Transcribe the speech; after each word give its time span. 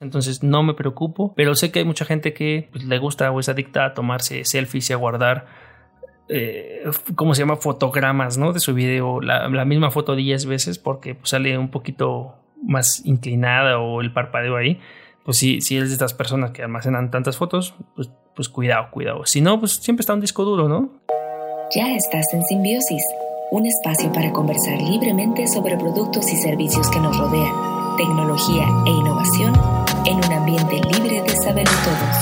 entonces 0.00 0.42
no 0.42 0.62
me 0.62 0.74
preocupo, 0.74 1.32
pero 1.34 1.54
sé 1.54 1.72
que 1.72 1.80
hay 1.80 1.84
mucha 1.84 2.04
gente 2.04 2.32
que 2.32 2.68
pues, 2.70 2.84
le 2.84 2.98
gusta 2.98 3.30
o 3.30 3.40
es 3.40 3.48
adicta 3.48 3.84
a 3.84 3.94
tomarse 3.94 4.44
selfies 4.44 4.90
y 4.90 4.92
a 4.92 4.96
guardar, 4.96 5.46
eh, 6.28 6.84
¿cómo 7.16 7.34
se 7.34 7.42
llama? 7.42 7.56
Fotogramas, 7.56 8.38
¿no? 8.38 8.52
De 8.52 8.60
su 8.60 8.74
video, 8.74 9.20
la, 9.20 9.64
misma 9.64 9.90
foto 9.90 10.14
10 10.14 10.46
veces 10.46 10.78
porque 10.78 11.14
pues, 11.14 11.30
sale 11.30 11.58
un 11.58 11.70
poquito 11.70 12.36
más 12.62 13.04
inclinada 13.04 13.78
o 13.78 14.00
el 14.00 14.12
parpadeo 14.12 14.56
ahí. 14.56 14.80
Pues 15.24 15.36
si, 15.36 15.60
si 15.60 15.76
eres 15.76 15.90
de 15.90 15.94
estas 15.94 16.14
personas 16.14 16.52
que 16.52 16.62
almacenan 16.62 17.10
tantas 17.10 17.36
fotos, 17.36 17.74
pues, 17.94 18.10
pues 18.34 18.48
cuidado, 18.48 18.90
cuidado. 18.90 19.26
Si 19.26 19.40
no, 19.40 19.58
pues 19.58 19.72
siempre 19.72 20.02
está 20.02 20.14
un 20.14 20.20
disco 20.20 20.44
duro, 20.44 20.68
¿no? 20.68 20.90
Ya 21.74 21.94
estás 21.96 22.32
en 22.32 22.44
Simbiosis, 22.44 23.02
un 23.50 23.66
espacio 23.66 24.10
para 24.12 24.32
conversar 24.32 24.80
libremente 24.80 25.46
sobre 25.48 25.76
productos 25.76 26.32
y 26.32 26.36
servicios 26.36 26.88
que 26.88 27.00
nos 27.00 27.18
rodean 27.18 27.52
tecnología 27.98 28.68
e 28.86 28.90
innovación 28.90 29.52
en 30.08 30.16
un 30.16 30.32
ambiente 30.32 30.80
libre 30.90 31.20
de 31.20 31.36
saber 31.36 31.66
todos. 31.66 32.16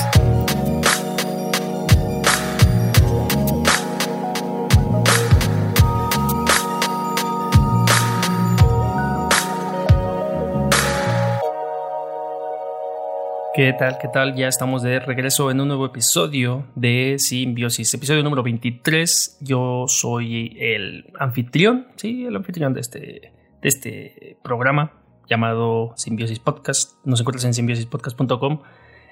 ¿Qué 13.53 13.73
tal? 13.73 13.97
¿Qué 13.99 14.09
tal? 14.09 14.35
Ya 14.35 14.49
estamos 14.49 14.83
de 14.83 14.99
regreso 14.99 15.49
en 15.49 15.61
un 15.61 15.69
nuevo 15.69 15.85
episodio 15.85 16.65
de 16.75 17.15
Simbiosis, 17.19 17.93
episodio 17.93 18.21
número 18.21 18.43
23. 18.43 19.37
Yo 19.39 19.85
soy 19.87 20.57
el 20.59 21.05
anfitrión, 21.17 21.87
sí, 21.95 22.25
el 22.25 22.35
anfitrión 22.35 22.73
de 22.73 22.81
este, 22.81 22.99
de 22.99 23.67
este 23.69 24.37
programa 24.43 25.06
llamado 25.27 25.93
Simbiosis 25.95 26.39
Podcast. 26.39 26.93
Nos 27.05 27.19
encuentras 27.19 27.45
en 27.45 27.53
simbiosispodcast.com 27.53 28.61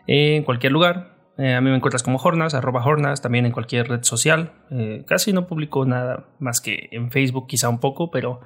en 0.08 0.44
cualquier 0.44 0.72
lugar. 0.72 1.16
Eh, 1.38 1.54
a 1.54 1.62
mí 1.62 1.70
me 1.70 1.76
encuentras 1.76 2.04
como 2.04 2.18
Hornas, 2.18 2.54
arroba 2.54 2.85
Hornas, 2.85 3.21
también 3.21 3.46
en 3.46 3.52
cualquier 3.52 3.90
red 3.90 4.04
social. 4.04 4.54
Eh, 4.71 5.04
casi 5.05 5.34
no 5.34 5.48
publico 5.48 5.86
nada 5.86 6.26
más 6.40 6.62
que 6.62 6.88
en 6.91 7.12
Facebook, 7.12 7.48
quizá 7.48 7.68
un 7.70 7.80
poco, 7.80 8.10
pero 8.10 8.40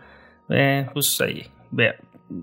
eh, 0.50 0.88
pues 0.94 1.22
ahí, 1.22 1.46
vea, 1.70 1.96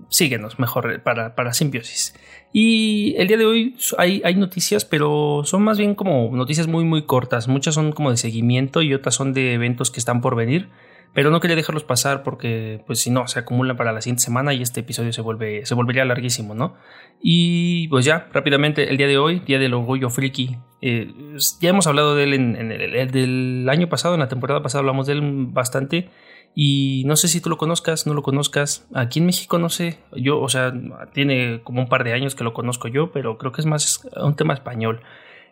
síguenos 0.09 0.57
mejor 0.59 1.01
para, 1.03 1.35
para 1.35 1.53
Simbiosis. 1.53 2.15
Y 2.53 3.15
el 3.17 3.27
día 3.27 3.37
de 3.37 3.45
hoy 3.45 3.75
hay, 3.97 4.21
hay 4.23 4.35
noticias, 4.35 4.85
pero 4.85 5.41
son 5.43 5.63
más 5.63 5.77
bien 5.77 5.95
como 5.95 6.29
noticias 6.33 6.67
muy, 6.67 6.85
muy 6.85 7.03
cortas. 7.03 7.49
Muchas 7.49 7.75
son 7.75 7.91
como 7.91 8.11
de 8.11 8.17
seguimiento 8.17 8.81
y 8.81 8.93
otras 8.93 9.15
son 9.15 9.33
de 9.33 9.53
eventos 9.53 9.91
que 9.91 9.99
están 9.99 10.21
por 10.21 10.35
venir 10.35 10.69
pero 11.17 11.31
no 11.31 11.39
quería 11.39 11.55
dejarlos 11.55 11.83
pasar 11.83 12.21
porque 12.21 12.83
pues 12.85 12.99
si 12.99 13.09
no 13.09 13.27
se 13.27 13.39
acumulan 13.39 13.75
para 13.75 13.91
la 13.91 14.01
siguiente 14.01 14.21
semana 14.21 14.53
y 14.53 14.61
este 14.61 14.81
episodio 14.81 15.11
se 15.11 15.21
vuelve 15.21 15.65
se 15.65 15.73
volvería 15.73 16.05
larguísimo 16.05 16.53
no 16.53 16.75
y 17.19 17.87
pues 17.87 18.05
ya 18.05 18.27
rápidamente 18.31 18.91
el 18.91 18.97
día 18.97 19.07
de 19.07 19.17
hoy 19.17 19.39
día 19.39 19.57
del 19.57 19.73
orgullo 19.73 20.11
friki 20.11 20.59
eh, 20.83 21.11
ya 21.59 21.71
hemos 21.71 21.87
hablado 21.87 22.15
de 22.15 22.23
él 22.23 22.33
en, 22.35 22.71
el, 22.71 23.11
del 23.11 23.67
año 23.67 23.89
pasado 23.89 24.13
en 24.13 24.19
la 24.19 24.27
temporada 24.27 24.61
pasada 24.61 24.81
hablamos 24.81 25.07
de 25.07 25.13
él 25.13 25.21
bastante 25.47 26.11
y 26.53 27.01
no 27.07 27.15
sé 27.15 27.29
si 27.29 27.41
tú 27.41 27.49
lo 27.49 27.57
conozcas 27.57 28.05
no 28.05 28.13
lo 28.13 28.21
conozcas. 28.21 28.87
Aquí 28.93 29.17
en 29.17 29.25
México 29.25 29.57
no 29.57 29.69
sé 29.69 29.97
yo 30.15 30.39
o 30.39 30.49
sea 30.49 30.71
tiene 31.15 31.61
como 31.63 31.81
un 31.81 31.89
par 31.89 32.03
de 32.03 32.13
años 32.13 32.35
que 32.35 32.43
lo 32.43 32.53
conozco 32.53 32.89
yo 32.89 33.11
pero 33.11 33.39
creo 33.39 33.51
que 33.51 33.61
es 33.61 33.65
más 33.65 34.07
un 34.17 34.35
tema 34.35 34.53
español. 34.53 35.01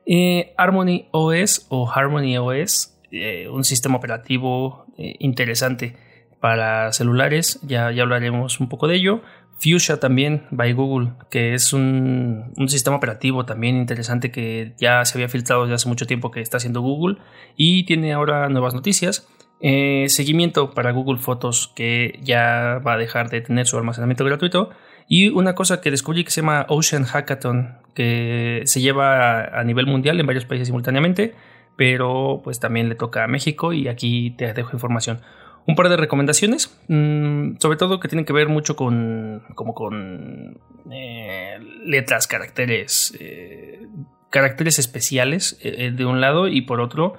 Eh, 0.05 0.53
Harmony 0.57 1.07
OS 1.09 1.65
o 1.69 1.89
Harmony 1.89 2.37
OS 2.37 2.94
eh, 3.11 3.47
un 3.49 3.63
sistema 3.63 3.97
operativo 3.97 4.85
eh, 4.97 5.15
interesante 5.19 5.95
para 6.39 6.91
celulares, 6.93 7.59
ya, 7.63 7.91
ya 7.91 8.03
hablaremos 8.03 8.59
un 8.59 8.69
poco 8.69 8.87
de 8.87 8.95
ello. 8.95 9.21
Fuchsia 9.57 9.99
también, 9.99 10.43
by 10.51 10.73
Google, 10.73 11.13
que 11.31 11.53
es 11.53 11.71
un, 11.71 12.53
sistema 12.67 12.97
operativo 12.97 13.45
también 13.45 13.77
interesante 13.77 14.31
que 14.31 14.73
ya 14.77 15.05
se 15.05 15.17
había 15.17 15.29
filtrado 15.29 15.63
desde 15.63 15.75
hace 15.75 15.87
mucho 15.87 16.05
tiempo 16.05 16.29
que 16.29 16.41
está 16.41 16.57
haciendo 16.57 16.81
Google 16.81 17.17
y 17.55 17.85
tiene 17.85 18.13
ahora 18.13 18.49
nuevas 18.49 18.73
noticias. 18.73 19.27
Eh, 19.61 20.05
seguimiento 20.09 20.73
para 20.73 20.91
Google 20.91 21.19
Fotos 21.19 21.71
que 21.73 22.19
ya 22.21 22.81
va 22.85 22.93
a 22.93 22.97
dejar 22.97 23.29
de 23.29 23.41
tener 23.41 23.65
su 23.65 23.77
almacenamiento 23.77 24.25
gratuito. 24.25 24.71
Y 25.07 25.29
una 25.29 25.55
cosa 25.55 25.79
que 25.81 25.91
descubrí 25.91 26.23
que 26.23 26.31
se 26.31 26.41
llama 26.41 26.65
Ocean 26.67 27.05
Hackathon, 27.05 27.77
que 27.93 28.63
se 28.65 28.81
lleva 28.81 29.45
a 29.45 29.63
nivel 29.63 29.85
mundial 29.85 30.19
en 30.19 30.25
varios 30.25 30.45
países 30.45 30.67
simultáneamente 30.67 31.33
pero 31.75 32.41
pues 32.43 32.59
también 32.59 32.89
le 32.89 32.95
toca 32.95 33.23
a 33.23 33.27
México 33.27 33.73
y 33.73 33.87
aquí 33.87 34.31
te 34.31 34.53
dejo 34.53 34.71
información. 34.73 35.21
Un 35.67 35.75
par 35.75 35.89
de 35.89 35.97
recomendaciones, 35.97 36.77
mm, 36.87 37.57
sobre 37.59 37.77
todo 37.77 37.99
que 37.99 38.07
tienen 38.07 38.25
que 38.25 38.33
ver 38.33 38.49
mucho 38.49 38.75
con, 38.75 39.43
como 39.55 39.73
con 39.73 40.59
eh, 40.91 41.57
letras, 41.83 42.27
caracteres, 42.27 43.17
eh, 43.19 43.87
caracteres 44.29 44.77
especiales 44.77 45.57
eh, 45.63 45.91
de 45.91 46.05
un 46.05 46.21
lado 46.21 46.47
y 46.47 46.61
por 46.61 46.81
otro 46.81 47.17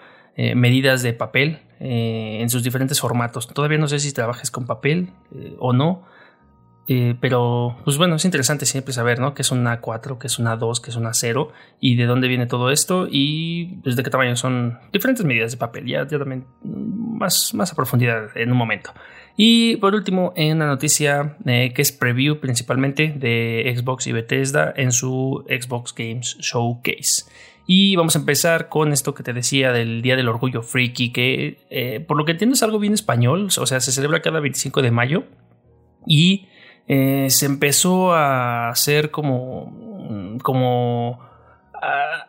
medidas 0.55 1.03
de 1.03 1.15
papel 1.15 1.61
en 1.81 2.51
sus 2.51 2.63
diferentes 2.63 3.01
formatos. 3.01 3.49
Todavía 3.49 3.79
no 3.79 3.89
sé 3.89 4.01
si 4.01 4.13
trabajes 4.13 4.51
con 4.51 4.67
papel 4.67 5.09
o 5.59 5.73
no, 5.73 6.05
eh, 6.89 7.17
pero, 7.21 7.77
pues 7.85 7.99
bueno, 7.99 8.15
es 8.15 8.25
interesante 8.25 8.65
siempre 8.65 8.93
saber, 8.93 9.19
¿no? 9.19 9.35
Que 9.35 9.43
es 9.43 9.51
una 9.51 9.81
4, 9.81 10.19
que 10.19 10.29
es 10.29 10.39
una 10.39 10.57
2, 10.57 10.81
que 10.81 10.91
es 10.91 10.97
una 10.97 11.15
0 11.15 11.53
y 11.81 11.97
de 11.97 12.07
dónde 12.07 12.29
viene 12.29 12.47
todo 12.47 12.71
esto 12.71 13.09
y 13.11 13.81
desde 13.83 14.05
qué 14.05 14.11
tamaño 14.11 14.37
son 14.37 14.79
diferentes 14.93 15.25
medidas 15.25 15.51
de 15.51 15.57
papel. 15.57 15.87
Ya, 15.87 16.07
ya 16.07 16.19
también 16.19 16.47
más, 16.63 17.55
más 17.55 17.73
a 17.73 17.75
profundidad 17.75 18.29
en 18.37 18.53
un 18.53 18.57
momento. 18.57 18.93
Y 19.37 19.77
por 19.77 19.95
último, 19.95 20.33
en 20.37 20.57
una 20.57 20.67
noticia 20.67 21.37
eh, 21.45 21.73
que 21.75 21.83
es 21.83 21.91
preview 21.91 22.39
principalmente 22.39 23.13
de 23.17 23.75
Xbox 23.77 24.07
y 24.07 24.13
Bethesda 24.13 24.73
en 24.77 24.93
su 24.93 25.45
Xbox 25.49 25.93
Games 25.93 26.37
Showcase. 26.39 27.25
Y 27.67 27.97
vamos 27.97 28.15
a 28.15 28.21
empezar 28.21 28.69
con 28.69 28.93
esto 28.93 29.13
que 29.13 29.25
te 29.25 29.33
decía 29.33 29.73
del 29.73 30.01
Día 30.01 30.15
del 30.15 30.29
Orgullo 30.29 30.63
Freaky, 30.63 31.11
que 31.11 31.67
eh, 31.69 31.99
por 31.99 32.17
lo 32.17 32.25
que 32.25 32.33
entiendo 32.33 32.55
es 32.55 32.63
algo 32.63 32.79
bien 32.79 32.95
español, 32.95 33.49
o 33.59 33.67
sea, 33.67 33.81
se 33.81 33.91
celebra 33.91 34.23
cada 34.23 34.39
25 34.39 34.83
de 34.83 34.93
mayo 34.93 35.25
y 36.07 36.47
eh, 36.89 37.27
se 37.31 37.47
empezó 37.47 38.15
a 38.15 38.69
hacer 38.69 39.11
como, 39.11 40.39
como 40.43 41.19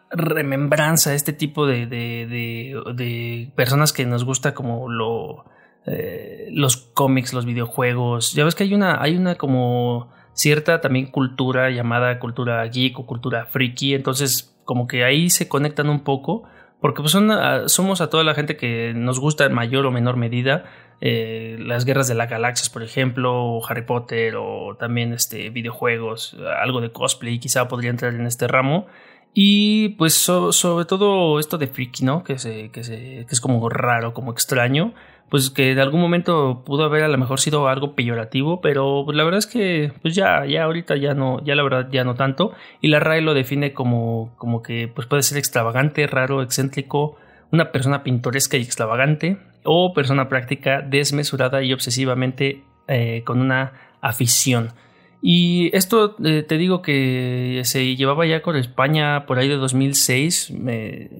remembranza 0.09 1.13
este 1.13 1.33
tipo 1.33 1.67
de, 1.67 1.85
de, 1.87 3.51
personas 3.55 3.93
que 3.93 4.05
nos 4.05 4.23
gusta 4.23 4.53
como 4.53 4.89
lo, 4.89 5.45
eh, 5.85 6.49
los 6.51 6.77
cómics, 6.77 7.33
los 7.33 7.45
videojuegos. 7.45 8.33
Ya 8.33 8.45
ves 8.45 8.55
que 8.55 8.63
hay 8.63 8.73
una, 8.73 9.01
hay 9.01 9.15
una 9.15 9.35
como 9.35 10.11
cierta 10.33 10.81
también 10.81 11.07
cultura 11.07 11.69
llamada 11.71 12.19
cultura 12.19 12.63
geek 12.65 12.99
o 12.99 13.05
cultura 13.05 13.45
friki, 13.45 13.95
entonces 13.95 14.55
como 14.65 14.87
que 14.87 15.03
ahí 15.03 15.29
se 15.29 15.47
conectan 15.47 15.89
un 15.89 16.01
poco 16.01 16.43
porque 16.79 17.01
pues 17.01 17.11
son, 17.11 17.31
somos 17.69 18.01
a 18.01 18.09
toda 18.09 18.23
la 18.23 18.35
gente 18.35 18.55
que 18.55 18.93
nos 18.95 19.19
gusta 19.19 19.45
en 19.45 19.53
mayor 19.53 19.85
o 19.87 19.91
menor 19.91 20.15
medida 20.15 20.65
eh, 20.99 21.57
las 21.59 21.85
guerras 21.85 22.07
de 22.07 22.15
las 22.15 22.29
galaxias, 22.29 22.69
por 22.69 22.83
ejemplo, 22.83 23.33
o 23.33 23.65
Harry 23.67 23.83
Potter, 23.83 24.35
o 24.37 24.75
también 24.79 25.13
este, 25.13 25.49
videojuegos, 25.49 26.35
algo 26.61 26.81
de 26.81 26.91
cosplay, 26.91 27.39
quizá 27.39 27.67
podría 27.67 27.89
entrar 27.89 28.13
en 28.13 28.25
este 28.25 28.47
ramo. 28.47 28.87
Y 29.33 29.89
pues 29.89 30.15
sobre 30.15 30.85
todo 30.85 31.39
esto 31.39 31.59
de 31.59 31.67
freaky, 31.67 32.03
¿no? 32.03 32.23
Que, 32.23 32.39
se, 32.39 32.69
que, 32.71 32.83
se, 32.83 32.95
que 32.95 33.27
es 33.29 33.39
como 33.39 33.69
raro, 33.69 34.13
como 34.13 34.31
extraño. 34.31 34.93
Pues 35.29 35.49
que 35.49 35.73
en 35.73 35.79
algún 35.79 35.99
momento 35.99 36.63
pudo 36.65 36.85
haber 36.85 37.03
a 37.03 37.07
lo 37.09 37.17
mejor 37.17 37.39
sido 37.39 37.67
algo 37.67 37.93
peyorativo, 37.93 38.61
pero 38.61 39.03
pues 39.05 39.15
la 39.15 39.25
verdad 39.25 39.39
es 39.39 39.45
que 39.45 39.91
pues 40.01 40.15
ya, 40.15 40.45
ya 40.45 40.63
ahorita 40.63 40.95
ya 40.95 41.13
no, 41.13 41.43
ya 41.43 41.53
la 41.53 41.63
verdad 41.63 41.89
ya 41.91 42.03
no 42.03 42.15
tanto. 42.15 42.53
Y 42.81 42.87
la 42.87 42.99
RAE 42.99 43.21
lo 43.21 43.33
define 43.33 43.73
como, 43.73 44.33
como 44.37 44.63
que 44.63 44.87
pues 44.87 45.05
puede 45.05 45.21
ser 45.21 45.37
extravagante, 45.37 46.07
raro, 46.07 46.41
excéntrico, 46.41 47.17
una 47.51 47.71
persona 47.71 48.03
pintoresca 48.03 48.57
y 48.57 48.61
extravagante, 48.61 49.37
o 49.63 49.93
persona 49.93 50.29
práctica 50.29 50.81
desmesurada 50.81 51.63
y 51.63 51.73
obsesivamente 51.73 52.63
eh, 52.87 53.23
con 53.25 53.41
una 53.41 53.73
afición. 54.01 54.73
Y 55.21 55.75
esto 55.75 56.15
eh, 56.23 56.43
te 56.47 56.57
digo 56.57 56.81
que 56.81 57.61
se 57.63 57.95
llevaba 57.95 58.25
ya 58.27 58.41
con 58.41 58.55
España 58.55 59.25
por 59.25 59.39
ahí 59.39 59.47
de 59.47 59.55
2006 59.55 60.53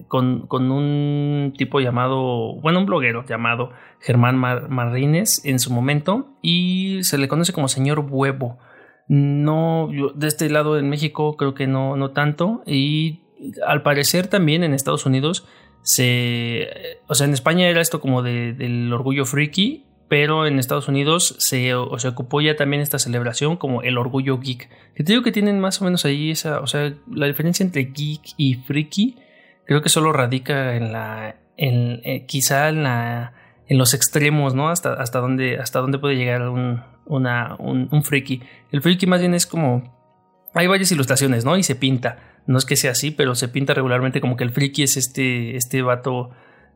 con, 0.06 0.46
un 0.50 1.52
tipo 1.56 1.80
llamado, 1.80 2.54
bueno, 2.60 2.78
un 2.78 2.86
bloguero 2.86 3.24
llamado 3.26 3.72
Germán 4.00 4.36
Marrines 4.36 5.44
en 5.44 5.58
su 5.58 5.72
momento 5.72 6.28
y 6.42 7.00
se 7.02 7.18
le 7.18 7.26
conoce 7.28 7.52
como 7.52 7.68
señor 7.68 8.06
huevo. 8.08 8.58
No, 9.08 9.88
de 10.14 10.28
este 10.28 10.48
lado 10.48 10.78
en 10.78 10.88
México 10.88 11.36
creo 11.36 11.54
que 11.54 11.66
no, 11.66 11.96
no 11.96 12.10
tanto 12.12 12.62
y 12.66 13.22
al 13.66 13.82
parecer 13.82 14.26
también 14.26 14.62
en 14.64 14.74
Estados 14.74 15.06
Unidos 15.06 15.46
se, 15.82 16.68
o 17.06 17.14
sea, 17.14 17.26
en 17.26 17.32
España 17.32 17.68
era 17.68 17.80
esto 17.80 18.00
como 18.00 18.22
de, 18.22 18.52
del 18.52 18.92
orgullo 18.92 19.24
friki, 19.24 19.84
pero 20.08 20.46
en 20.46 20.58
Estados 20.58 20.88
Unidos 20.88 21.36
se, 21.38 21.72
se 21.98 22.08
ocupó 22.08 22.40
ya 22.40 22.56
también 22.56 22.82
esta 22.82 22.98
celebración 22.98 23.56
como 23.56 23.82
el 23.82 23.98
orgullo 23.98 24.38
geek. 24.38 24.68
Que 24.94 25.04
te 25.04 25.12
digo 25.12 25.22
que 25.22 25.32
tienen 25.32 25.60
más 25.60 25.80
o 25.80 25.84
menos 25.84 26.04
ahí 26.04 26.30
esa, 26.30 26.60
o 26.60 26.66
sea, 26.66 26.94
la 27.12 27.26
diferencia 27.26 27.64
entre 27.64 27.84
geek 27.84 28.34
y 28.36 28.54
friki 28.54 29.18
creo 29.66 29.82
que 29.82 29.90
solo 29.90 30.12
radica 30.12 30.76
en 30.76 30.92
la, 30.92 31.36
en, 31.58 32.00
eh, 32.04 32.24
quizá 32.26 32.70
en 32.70 32.84
la, 32.84 33.34
en 33.66 33.76
los 33.76 33.92
extremos, 33.92 34.54
¿no? 34.54 34.70
Hasta, 34.70 34.94
hasta 34.94 35.20
dónde, 35.20 35.58
hasta 35.58 35.80
dónde 35.80 35.98
puede 35.98 36.16
llegar 36.16 36.48
un, 36.48 36.82
una, 37.04 37.54
un, 37.58 37.88
un 37.92 38.02
friki. 38.02 38.42
El 38.72 38.80
friki 38.80 39.06
más 39.06 39.20
bien 39.20 39.34
es 39.34 39.46
como 39.46 39.98
hay 40.54 40.66
varias 40.66 40.90
ilustraciones, 40.90 41.44
¿no? 41.44 41.56
Y 41.56 41.62
se 41.62 41.74
pinta. 41.74 42.37
No 42.48 42.56
es 42.56 42.64
que 42.64 42.76
sea 42.76 42.92
así, 42.92 43.10
pero 43.10 43.34
se 43.34 43.48
pinta 43.48 43.74
regularmente 43.74 44.22
como 44.22 44.38
que 44.38 44.42
el 44.42 44.50
friki 44.50 44.82
es 44.82 44.96
este, 44.96 45.54
este 45.54 45.82
vato 45.82 46.30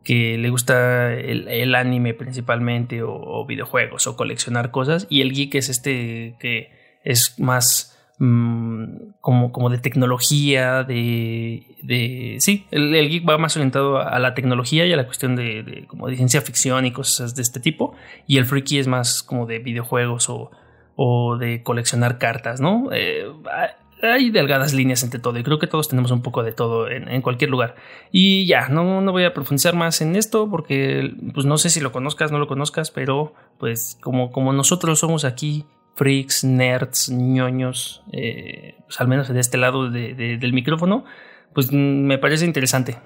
que 0.04 0.36
le 0.36 0.50
gusta 0.50 1.14
el, 1.14 1.74
anime 1.74 2.12
principalmente 2.12 3.02
o, 3.02 3.46
videojuegos 3.46 4.06
o 4.06 4.14
coleccionar 4.14 4.70
cosas 4.70 5.06
y 5.08 5.22
el 5.22 5.32
geek 5.32 5.54
es 5.54 5.70
este 5.70 6.34
que 6.40 6.72
es 7.04 7.38
más 7.38 7.98
mm, 8.19 8.84
como, 9.22 9.50
como 9.50 9.70
de 9.70 9.78
tecnología, 9.78 10.84
de, 10.84 11.64
de 11.82 12.36
sí, 12.40 12.66
el, 12.70 13.08
geek 13.08 13.26
va 13.26 13.38
más 13.38 13.56
orientado 13.56 13.98
a 13.98 14.19
la 14.19 14.34
tecnología 14.34 14.84
y 14.84 14.92
a 14.92 14.96
la 14.96 15.06
cuestión 15.06 15.36
de, 15.36 15.86
como 15.88 16.08
de 16.08 16.16
ciencia 16.16 16.42
ficción 16.42 16.84
y 16.84 16.92
cosas 16.92 17.34
de 17.34 17.40
este 17.40 17.60
tipo 17.60 17.94
y 18.26 18.36
el 18.36 18.44
freaky 18.44 18.78
es 18.78 18.88
más 18.88 19.22
como 19.22 19.46
de 19.46 19.58
videojuegos 19.58 20.28
o, 20.28 20.50
o 20.96 21.38
de 21.38 21.62
coleccionar 21.62 22.19
cartas, 22.19 22.60
¿no? 22.60 22.90
Eh, 22.92 23.24
hay 24.02 24.31
delgadas 24.31 24.75
líneas 24.75 25.02
entre 25.04 25.20
todo 25.20 25.38
y 25.38 25.44
creo 25.44 25.58
que 25.58 25.69
todos 25.69 25.88
tenemos 25.88 26.10
un 26.10 26.22
poco 26.22 26.43
de 26.43 26.52
todo 26.52 26.90
en, 26.90 27.22
cualquier 27.22 27.50
lugar. 27.50 27.76
Y 28.10 28.46
ya, 28.46 28.69
no, 28.69 29.00
no, 29.00 29.12
voy 29.12 29.25
a 29.25 29.32
profundizar 29.32 29.75
más 29.75 30.00
en 30.00 30.16
esto 30.16 30.50
porque 30.50 31.14
pues 31.32 31.46
no 31.46 31.56
sé 31.56 31.70
si 31.70 31.81
lo 31.81 31.93
conozcas, 31.93 32.32
no 32.32 32.38
lo 32.38 32.49
conozcas, 32.49 32.90
pero 32.90 33.34
pues 33.58 33.96
como, 34.00 34.32
como 34.32 34.52
nosotros 34.52 34.99
somos 34.99 35.25
aquí 35.25 35.64
freaks, 35.94 36.43
nerds, 36.43 37.10
ñoños, 37.10 38.02
eh, 38.12 38.76
pues 38.87 39.00
al 39.00 39.08
menos 39.08 39.28
de 39.28 39.38
este 39.38 39.56
lado 39.56 39.88
del 39.90 40.52
micrófono, 40.52 41.05
pues 41.55 41.70
me 41.70 42.19
parece 42.19 42.46
interesante 42.46 42.98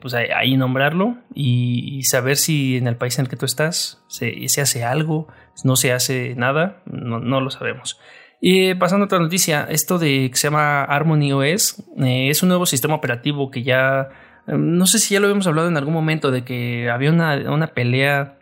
pues 0.00 0.14
ahí, 0.14 0.56
nombrarlo 0.56 1.16
y, 1.32 2.02
saber 2.02 2.36
si 2.36 2.76
en 2.76 2.86
el 2.86 2.96
país 2.96 3.18
en 3.18 3.24
el 3.24 3.30
que 3.30 3.36
tú 3.36 3.46
estás 3.46 4.02
se, 4.08 4.48
se 4.48 4.60
hace 4.60 4.84
algo, 4.84 5.28
no 5.62 5.76
se 5.76 5.92
hace 5.92 6.34
nada, 6.34 6.82
no, 6.84 7.18
no 7.18 7.40
lo 7.40 7.50
sabemos. 7.50 7.98
Y 8.46 8.74
pasando 8.74 9.04
a 9.04 9.06
otra 9.06 9.20
noticia, 9.20 9.66
esto 9.70 9.98
de 9.98 10.28
que 10.30 10.36
se 10.36 10.48
llama 10.48 10.84
Harmony 10.84 11.32
OS 11.32 11.82
eh, 11.96 12.28
es 12.28 12.42
un 12.42 12.50
nuevo 12.50 12.66
sistema 12.66 12.94
operativo 12.94 13.50
que 13.50 13.62
ya, 13.62 14.10
em, 14.46 14.76
no 14.76 14.84
sé 14.84 14.98
si 14.98 15.14
ya 15.14 15.20
lo 15.20 15.28
habíamos 15.28 15.46
hablado 15.46 15.68
en 15.68 15.78
algún 15.78 15.94
momento, 15.94 16.30
de 16.30 16.44
que 16.44 16.90
había 16.90 17.10
una, 17.10 17.66
pelea 17.68 18.36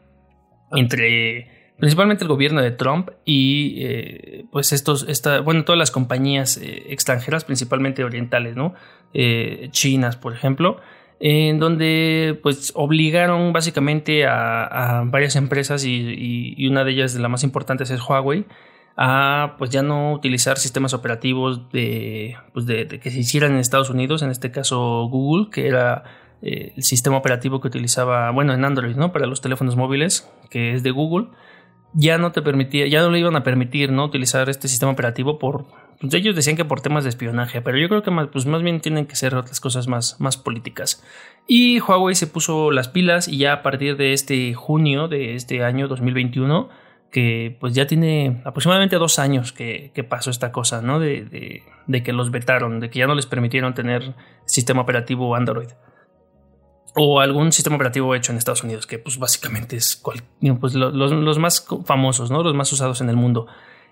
entre 0.72 1.72
principalmente 1.78 2.25
el 2.25 2.28
gobierno 2.28 2.60
de 2.60 2.72
Trump 2.72 3.10
y 3.25 3.76
eh, 3.78 4.44
pues 4.50 4.72
estos, 4.72 5.06
esta, 5.08 5.38
bueno, 5.38 5.62
todas 5.64 5.78
las 5.78 5.93
compañías 5.93 6.56
eh, 6.56 6.87
extranjeras, 6.88 7.44
principalmente 7.44 8.02
orientales, 8.02 8.56
¿no? 8.56 8.75
chinas, 9.70 10.16
por 10.16 10.34
ejemplo, 10.34 10.81
en 11.20 11.60
donde 11.60 12.40
pues 12.43 12.72
obligaron 12.75 13.52
básicamente 13.52 14.26
a, 14.26 15.05
varias 15.06 15.37
empresas 15.37 15.84
y, 15.84 16.56
y, 16.56 16.66
una 16.66 16.82
de 16.82 16.90
ellas 16.90 17.14
las 17.14 17.31
más 17.31 17.44
importantes 17.44 17.88
es 17.93 18.00
Huawei 18.02 18.46
a 18.97 19.55
pues 19.59 19.71
ya 19.71 19.83
no 19.83 20.12
utilizar 20.12 20.59
sistemas 20.59 20.94
operativos 20.94 21.71
de, 21.71 22.37
pues 22.53 22.67
de, 22.67 22.87
que 22.87 23.11
se 23.11 23.21
hicieran 23.21 23.53
en 23.53 23.59
Estados 23.59 23.91
Unidos, 23.91 24.23
en 24.23 24.31
este 24.31 24.50
caso 24.50 25.09
Google, 25.09 25.50
que 25.50 25.67
era 25.67 26.05
eh, 26.43 26.73
el 26.77 26.83
sistema 26.83 27.17
operativo 27.17 27.61
que 27.61 27.69
utilizaba, 27.69 28.31
bueno, 28.31 28.53
en 28.53 28.65
Android, 28.65 28.97
¿no? 28.97 29.12
Para 29.12 29.27
los 29.27 29.41
teléfonos 29.41 29.77
móviles, 29.77 30.29
que 30.50 30.75
es 30.75 30.83
de 30.83 30.91
Google, 30.91 31.29
ya 31.94 32.19
no 32.19 32.33
te 32.33 32.43
permitía, 32.43 32.87
ya 32.87 33.03
no 33.03 33.11
le 33.11 33.19
iban 33.19 33.37
a 33.37 33.43
permitir, 33.43 33.93
¿no? 33.93 34.05
Utilizar 34.05 34.49
este 34.49 34.69
sistema 34.69 34.93
operativo 34.93 35.39
por, 35.39 35.67
pues 36.00 36.12
ellos 36.15 36.35
decían 36.35 36.56
que 36.56 36.65
por 36.65 36.81
temas 36.81 37.05
de 37.05 37.11
espionaje, 37.11 37.62
pero 37.62 37.79
yo 37.79 37.89
creo 37.89 38.03
que 38.03 38.11
más, 38.11 38.29
pues 38.29 38.47
más 38.47 38.62
bien 38.62 38.81
tienen 38.81 39.06
que 39.06 39.17
ser 39.17 39.35
otras 39.35 39.61
cosas 39.61 39.89
más, 39.89 40.21
más 40.21 40.37
políticas. 40.37 41.05
Y 41.47 41.81
Huawei 41.81 42.15
se 42.15 42.27
puso 42.27 42.71
las 42.71 42.89
pilas 42.89 43.29
y 43.29 43.39
ya 43.39 43.53
a 43.53 43.62
partir 43.62 43.97
de 43.97 44.12
este 44.12 44.55
junio 44.55 45.09
de 45.09 45.35
este 45.35 45.62
año 45.65 45.87
2021, 45.89 46.69
que 47.12 47.56
pues 47.61 47.75
ya 47.75 47.87
tiene 47.87 48.41
aproximadamente 48.44 48.97
dos 48.97 49.19
años 49.19 49.53
que, 49.53 49.93
pasó 50.09 50.31
esta 50.31 50.50
cosa, 50.50 50.81
¿no? 50.81 50.99
De, 50.99 51.62
que 52.03 52.12
los 52.12 52.31
vetaron, 52.31 52.81
de 52.81 52.91
que 52.91 53.00
ya 53.00 53.06
no 53.06 53.14
les 53.14 53.26
permitieron 53.26 53.75
tener 53.75 54.14
sistema 54.47 54.81
operativo 54.81 55.37
Android. 55.37 55.69
O 56.94 57.20
algún 57.20 57.53
sistema 57.53 57.76
operativo 57.76 58.14
hecho 58.14 58.32
en 58.32 58.38
Estados 58.38 58.64
Unidos, 58.64 58.87
que 58.87 58.99
pues 58.99 59.19
básicamente 59.19 59.76
es 59.76 60.03
pues, 60.03 60.75
los, 60.75 61.38
más 61.38 61.67
famosos, 61.85 62.31
¿no? 62.31 62.43
Los 62.43 62.55
más 62.55 62.73
usados 62.73 63.03
en 63.03 63.11
el 63.11 63.17
mundo. 63.17 63.47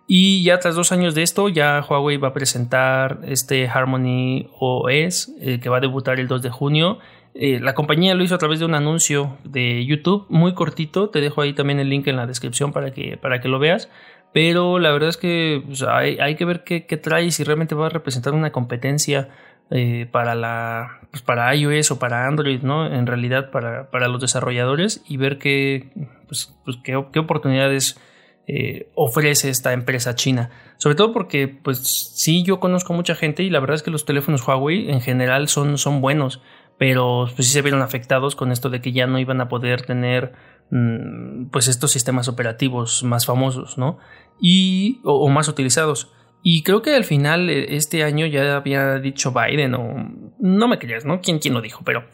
Y 0.07 0.43
ya 0.43 0.59
tras 0.59 0.75
dos 0.75 0.91
años 0.91 1.15
de 1.15 1.23
esto, 1.23 1.49
ya 1.51 1.85
Huawei 1.87 2.17
va 2.17 2.29
a 2.29 2.33
presentar 2.33 3.21
este 3.25 3.69
Harmony 3.69 4.49
OS, 4.59 5.31
eh, 5.41 5.61
que 5.61 5.69
va 5.69 5.77
a 5.77 5.81
debutar 5.81 6.19
el 6.19 6.27
2 6.27 6.43
de 6.43 6.51
junio 6.51 6.99
eh, 7.35 7.61
la 7.61 7.75
compañía 7.75 8.15
lo 8.15 8.25
hizo 8.25 8.35
a 8.35 8.39
través 8.39 8.59
de 8.59 8.65
un 8.65 8.75
anuncio 8.75 9.39
de 9.45 9.85
YouTube 9.87 10.27
muy 10.29 10.55
cortito. 10.55 11.11
Te 11.11 11.21
dejo 11.21 11.43
ahí 11.43 11.53
también 11.53 11.79
el 11.79 11.89
link 11.89 12.07
en 12.09 12.17
la 12.17 12.27
descripción 12.27 12.73
para 12.73 12.93
que, 12.93 13.17
para 13.17 13.41
que 13.41 13.49
lo 13.49 13.59
veas. 13.59 13.89
Pero 14.33 14.79
la 14.79 14.93
verdad 14.93 15.09
es 15.09 15.17
que 15.17 15.63
pues, 15.67 15.83
hay, 15.83 16.37
que 16.37 16.45
ver 16.45 16.63
qué, 16.65 16.81
trae 16.81 17.25
y 17.25 17.31
si 17.33 17.45
realmente 17.45 17.75
va 17.75 17.87
a 17.87 17.91
representar 17.91 18.33
una 18.33 18.53
competencia 18.53 19.29
eh, 19.71 20.07
para 20.11 20.35
la 20.35 21.01
pues, 21.11 21.23
para 21.23 21.55
iOS 21.55 21.93
o 21.93 21.99
para 21.99 22.27
Android, 22.27 22.63
¿no? 22.63 22.87
En 22.87 23.07
realidad 23.07 23.51
para, 23.51 23.91
para 23.91 24.09
los 24.09 24.21
desarrolladores 24.21 25.03
y 25.09 25.17
ver 25.17 25.39
qué, 25.39 25.91
pues, 26.29 26.55
pues 26.65 26.79
qué, 26.85 26.97
oportunidades 26.97 27.99
eh, 28.47 28.89
ofrece 28.95 29.49
esta 29.49 29.73
empresa 29.73 30.15
china. 30.15 30.51
Sobre 30.79 30.95
todo 30.95 31.13
porque, 31.13 31.49
pues 31.49 31.79
sí, 32.15 32.45
yo 32.45 32.61
conozco 32.61 32.93
mucha 32.93 33.15
gente 33.15 33.43
y 33.43 33.51
la 33.51 33.61
verdad 33.61 33.77
es 33.77 33.83
que 33.83 33.91
los 33.91 34.05
teléfonos 34.05 34.47
Huawei 34.47 34.91
en 34.91 35.01
general 35.01 35.49
son, 35.49 35.77
son 35.77 36.01
buenos 36.01 36.41
pero 36.81 37.29
pues 37.37 37.47
sí 37.47 37.53
se 37.53 37.61
vieron 37.61 37.83
afectados 37.83 38.35
con 38.35 38.51
esto 38.51 38.71
de 38.71 38.81
que 38.81 38.93
ya 38.93 39.07
no 39.07 39.19
iban 39.19 39.43
a 39.43 39.51
poder 39.51 39.83
tener 39.83 40.33
mm, 40.71 41.51
pues 41.51 41.69
estos 41.69 41.91
sistemas 41.91 42.27
operativos 42.27 43.05
más 43.05 43.27
famosos, 43.27 43.77
¿no? 43.77 43.99
Y 44.41 44.99
o, 45.05 45.29
más 45.29 45.47
utilizados. 45.47 46.11
Y 46.43 46.63
creo 46.63 46.81
que 46.81 46.95
al 46.95 47.05
final 47.05 47.51
eh, 47.51 47.77
este 47.77 48.03
año 48.03 48.25
ya 48.25 48.57
había 48.57 48.95
dicho 48.95 49.31
Biden 49.31 49.75
o 49.75 50.11
no 50.39 50.69
me 50.69 50.79
creas, 50.79 51.05
¿no? 51.05 51.21
¿Quién, 51.21 51.39
quién 51.39 51.53
lo 51.53 51.61
dijo? 51.61 51.83
Pero 51.85 52.07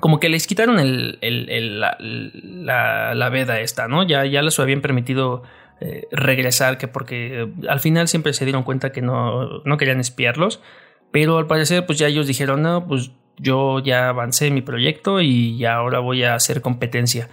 como 0.00 0.18
que 0.18 0.28
les 0.30 0.48
quitaron 0.48 0.80
el, 0.80 1.20
la, 1.78 3.14
la, 3.14 3.28
veda 3.28 3.60
esta, 3.60 3.86
¿no? 3.86 4.04
Ya, 4.04 4.26
ya 4.26 4.42
les 4.42 4.58
habían 4.58 4.80
permitido 4.80 5.44
eh, 5.80 6.08
regresar, 6.10 6.76
que 6.76 6.88
porque 6.88 7.52
al 7.68 7.78
final 7.78 8.08
siempre 8.08 8.32
se 8.32 8.44
dieron 8.46 8.64
cuenta 8.64 8.90
que 8.90 9.00
no, 9.00 9.62
no 9.64 9.76
querían 9.76 10.00
espiarlos, 10.00 10.60
pero 11.12 11.38
al 11.38 11.46
parecer 11.46 11.86
pues 11.86 12.00
ya 12.00 12.08
ellos 12.08 12.26
dijeron, 12.26 12.62
no, 12.62 12.84
pues 12.88 13.12
yo 13.38 13.78
ya 13.80 14.08
avancé 14.08 14.50
mi 14.50 14.62
proyecto 14.62 15.20
y 15.20 15.64
ahora 15.64 15.98
voy 15.98 16.24
a 16.24 16.34
hacer 16.34 16.60
competencia. 16.60 17.28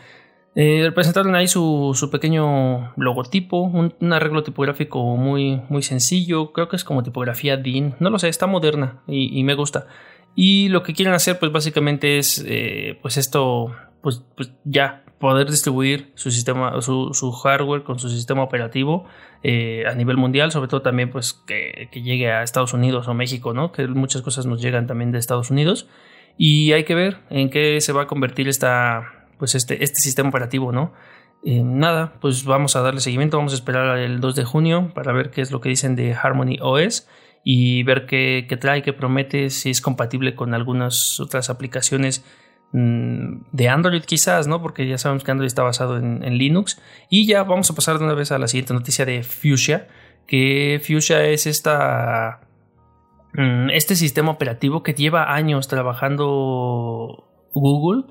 Eh, 0.56 0.92
ahí 1.36 1.48
su, 1.48 1.92
su 1.96 2.10
pequeño 2.10 2.92
logotipo, 2.98 3.62
un, 3.62 3.94
arreglo 4.12 4.44
tipográfico 4.44 5.16
muy, 5.16 5.62
muy 5.69 5.84
sencillo, 5.84 6.51
creo 6.51 6.68
que 6.68 6.75
es 6.75 6.84
como 6.84 7.04
tipografía 7.04 7.56
DIN, 7.56 7.96
no 8.00 8.10
lo 8.10 8.19
sé, 8.19 8.30
está 8.30 8.48
moderna 8.48 9.01
y, 9.07 9.44
me 9.44 9.54
gusta. 9.54 9.88
Y 10.36 10.69
lo 10.69 10.83
que 10.83 10.94
quieren 10.94 11.14
hacer 11.14 11.40
pues 11.40 11.52
básicamente 11.52 12.18
es 12.18 12.44
eh, 12.47 12.97
pues 13.02 13.18
esto, 13.18 13.76
pues, 14.02 14.24
pues 14.35 14.52
ya 14.64 15.04
poder 15.19 15.49
distribuir 15.49 16.11
su 16.16 16.31
sistema, 16.31 16.81
su, 16.81 17.14
su 17.14 17.31
hardware 17.31 17.83
con 17.83 17.99
su 17.99 18.09
sistema 18.09 18.42
operativo 18.42 19.06
eh, 19.44 19.83
a 19.85 19.94
nivel 19.94 20.18
mundial, 20.18 20.52
sobre 20.52 20.69
todo 20.69 20.81
también 20.81 21.11
pues 21.11 21.33
que, 21.33 21.90
llegue 21.94 22.31
a 22.31 22.42
Estados 22.42 22.73
Unidos 22.73 23.07
o 23.07 23.14
México, 23.14 23.54
¿no? 23.54 23.71
Que 23.71 23.88
muchas 23.88 24.21
cosas 24.21 24.45
nos 24.45 24.61
llegan 24.61 24.88
también 24.88 25.11
de 25.11 25.19
Estados 25.19 25.52
Unidos 25.52 25.88
y 26.38 26.71
hay 26.71 26.85
que 26.85 26.95
ver 26.95 27.18
en 27.30 27.49
qué 27.49 27.81
se 27.81 27.92
va 27.92 28.04
a 28.04 28.07
convertir 28.07 28.47
esta, 28.47 29.28
pues 29.38 29.56
este, 29.56 29.83
este 29.83 29.99
sistema 29.99 30.30
operativo, 30.30 30.71
¿no? 30.71 30.94
Eh, 31.44 31.64
nada, 31.64 32.14
pues 32.21 32.45
vamos 32.45 32.76
a 32.76 32.81
darle 32.81 33.02
seguimiento, 33.02 33.38
vamos 33.38 33.54
a 33.54 33.56
esperar 33.56 33.97
el 33.97 34.21
2 34.21 34.35
de 34.35 34.45
junio 34.45 34.92
para 34.94 35.11
ver 35.11 35.31
qué 35.31 35.42
es 35.42 35.52
lo 35.52 35.61
que 35.61 35.69
dicen 35.69 35.95
de 35.95 36.14
Harmony 36.14 36.57
OS 36.61 37.07
y 37.44 37.83
ver 37.83 38.06
qué, 38.06 38.45
qué 38.47 38.57
trae, 38.57 38.81
qué 38.81 38.94
promete, 38.94 39.49
si 39.49 39.69
es 39.69 39.81
compatible 39.81 40.35
con 40.35 40.54
algunas 40.54 41.19
otras 41.19 41.49
aplicaciones 41.49 42.26
de 42.71 43.69
Android 43.69 44.04
quizás, 44.04 44.47
¿no? 44.47 44.61
Porque 44.61 44.88
ya 44.88 44.97
sabemos 44.97 45.23
que 45.23 45.31
Android 45.31 45.47
está 45.47 45.64
basado 45.64 45.97
en, 45.97 46.38
Linux. 46.38 46.80
Y 47.09 47.26
ya 47.26 47.44
vamos 47.44 47.69
a 47.71 47.76
pasar 47.76 47.97
de 47.97 48.06
una 48.06 48.14
vez 48.14 48.31
a 48.31 48.38
la 48.38 48.47
siguiente 48.47 48.73
noticia 48.73 49.06
de 49.06 49.23
Fuchsia, 49.23 49.88
que 50.28 50.80
Fuchsia 50.83 51.26
es 51.26 51.47
esta, 51.47 52.42
mm, 53.33 53.71
este 53.71 53.95
sistema 53.95 54.31
operativo 54.31 54.83
que 54.83 54.94
lleva 54.94 55.33
años 55.33 55.68
trabajando 55.68 57.28
Google 57.54 58.04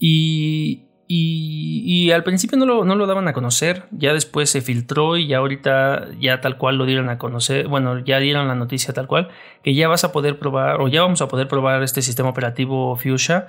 y, 0.00 0.88
y, 1.06 2.10
al 2.10 2.24
principio 2.24 2.58
no 2.58 2.66
lo, 2.66 2.84
no 2.84 2.96
lo, 2.96 3.06
daban 3.06 3.28
a 3.28 3.32
conocer, 3.32 3.84
ya 3.92 4.12
después 4.12 4.50
se 4.50 4.62
filtró 4.62 5.16
y 5.16 5.28
ya 5.28 5.38
ahorita 5.38 6.08
ya 6.18 6.40
tal 6.40 6.56
cual 6.58 6.78
lo 6.78 6.86
dieron 6.86 7.08
a 7.08 7.18
conocer, 7.18 7.68
bueno, 7.68 8.00
ya 8.00 8.18
dieron 8.18 8.48
la 8.48 8.54
noticia 8.54 8.94
tal 8.94 9.06
cual, 9.06 9.28
que 9.62 9.74
ya 9.74 9.86
vas 9.88 10.04
a 10.04 10.10
poder 10.10 10.38
probar 10.38 10.80
o 10.80 10.88
ya 10.88 11.02
vamos 11.02 11.22
a 11.22 11.28
poder 11.28 11.46
probar 11.48 11.82
este 11.82 12.02
sistema 12.02 12.30
operativo 12.30 12.96
Fuchsia 12.96 13.46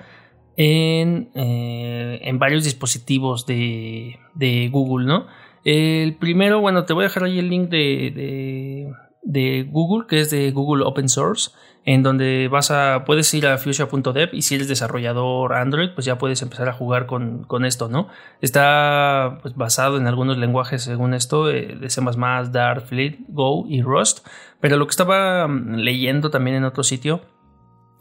en, 0.56 1.30
eh, 1.34 2.20
en 2.22 2.38
varios 2.38 2.64
dispositivos 2.64 3.46
de, 3.46 4.18
de, 4.34 4.68
Google, 4.70 5.06
¿no? 5.06 5.26
El 5.64 6.14
primero, 6.16 6.60
bueno, 6.60 6.84
te 6.84 6.92
voy 6.92 7.04
a 7.04 7.08
dejar 7.08 7.24
ahí 7.24 7.38
el 7.38 7.48
link 7.48 7.70
de, 7.70 8.92
de 9.22 9.66
Google, 9.70 10.06
que 10.06 10.20
es 10.20 10.30
de 10.30 10.50
Google 10.52 10.84
Open 10.84 11.08
Source, 11.08 11.50
en 11.86 12.02
donde 12.02 12.48
vas 12.48 12.70
a, 12.70 13.04
puedes 13.04 13.32
ir 13.34 13.46
a 13.46 13.58
fuchsia.dev 13.58 14.30
y 14.32 14.42
si 14.42 14.54
eres 14.54 14.68
desarrollador 14.68 15.54
Android, 15.54 15.90
pues 15.94 16.06
ya 16.06 16.16
puedes 16.16 16.40
empezar 16.42 16.68
a 16.68 16.72
jugar 16.72 17.06
con, 17.06 17.64
esto, 17.64 17.88
¿no? 17.88 18.08
Está 18.40 19.38
pues, 19.42 19.54
basado 19.54 19.98
en 19.98 20.06
algunos 20.06 20.38
lenguajes, 20.38 20.82
según 20.82 21.14
esto, 21.14 21.50
eh, 21.50 21.76
de 21.78 21.90
C++, 21.90 22.00
Dart, 22.50 22.86
Fleet, 22.86 23.18
Go 23.28 23.66
y 23.68 23.82
Rust, 23.82 24.26
pero 24.60 24.76
lo 24.76 24.86
que 24.86 24.92
estaba 24.92 25.46
mm, 25.46 25.76
leyendo 25.76 26.30
también 26.30 26.56
en 26.56 26.64
otro 26.64 26.82
sitio 26.82 27.22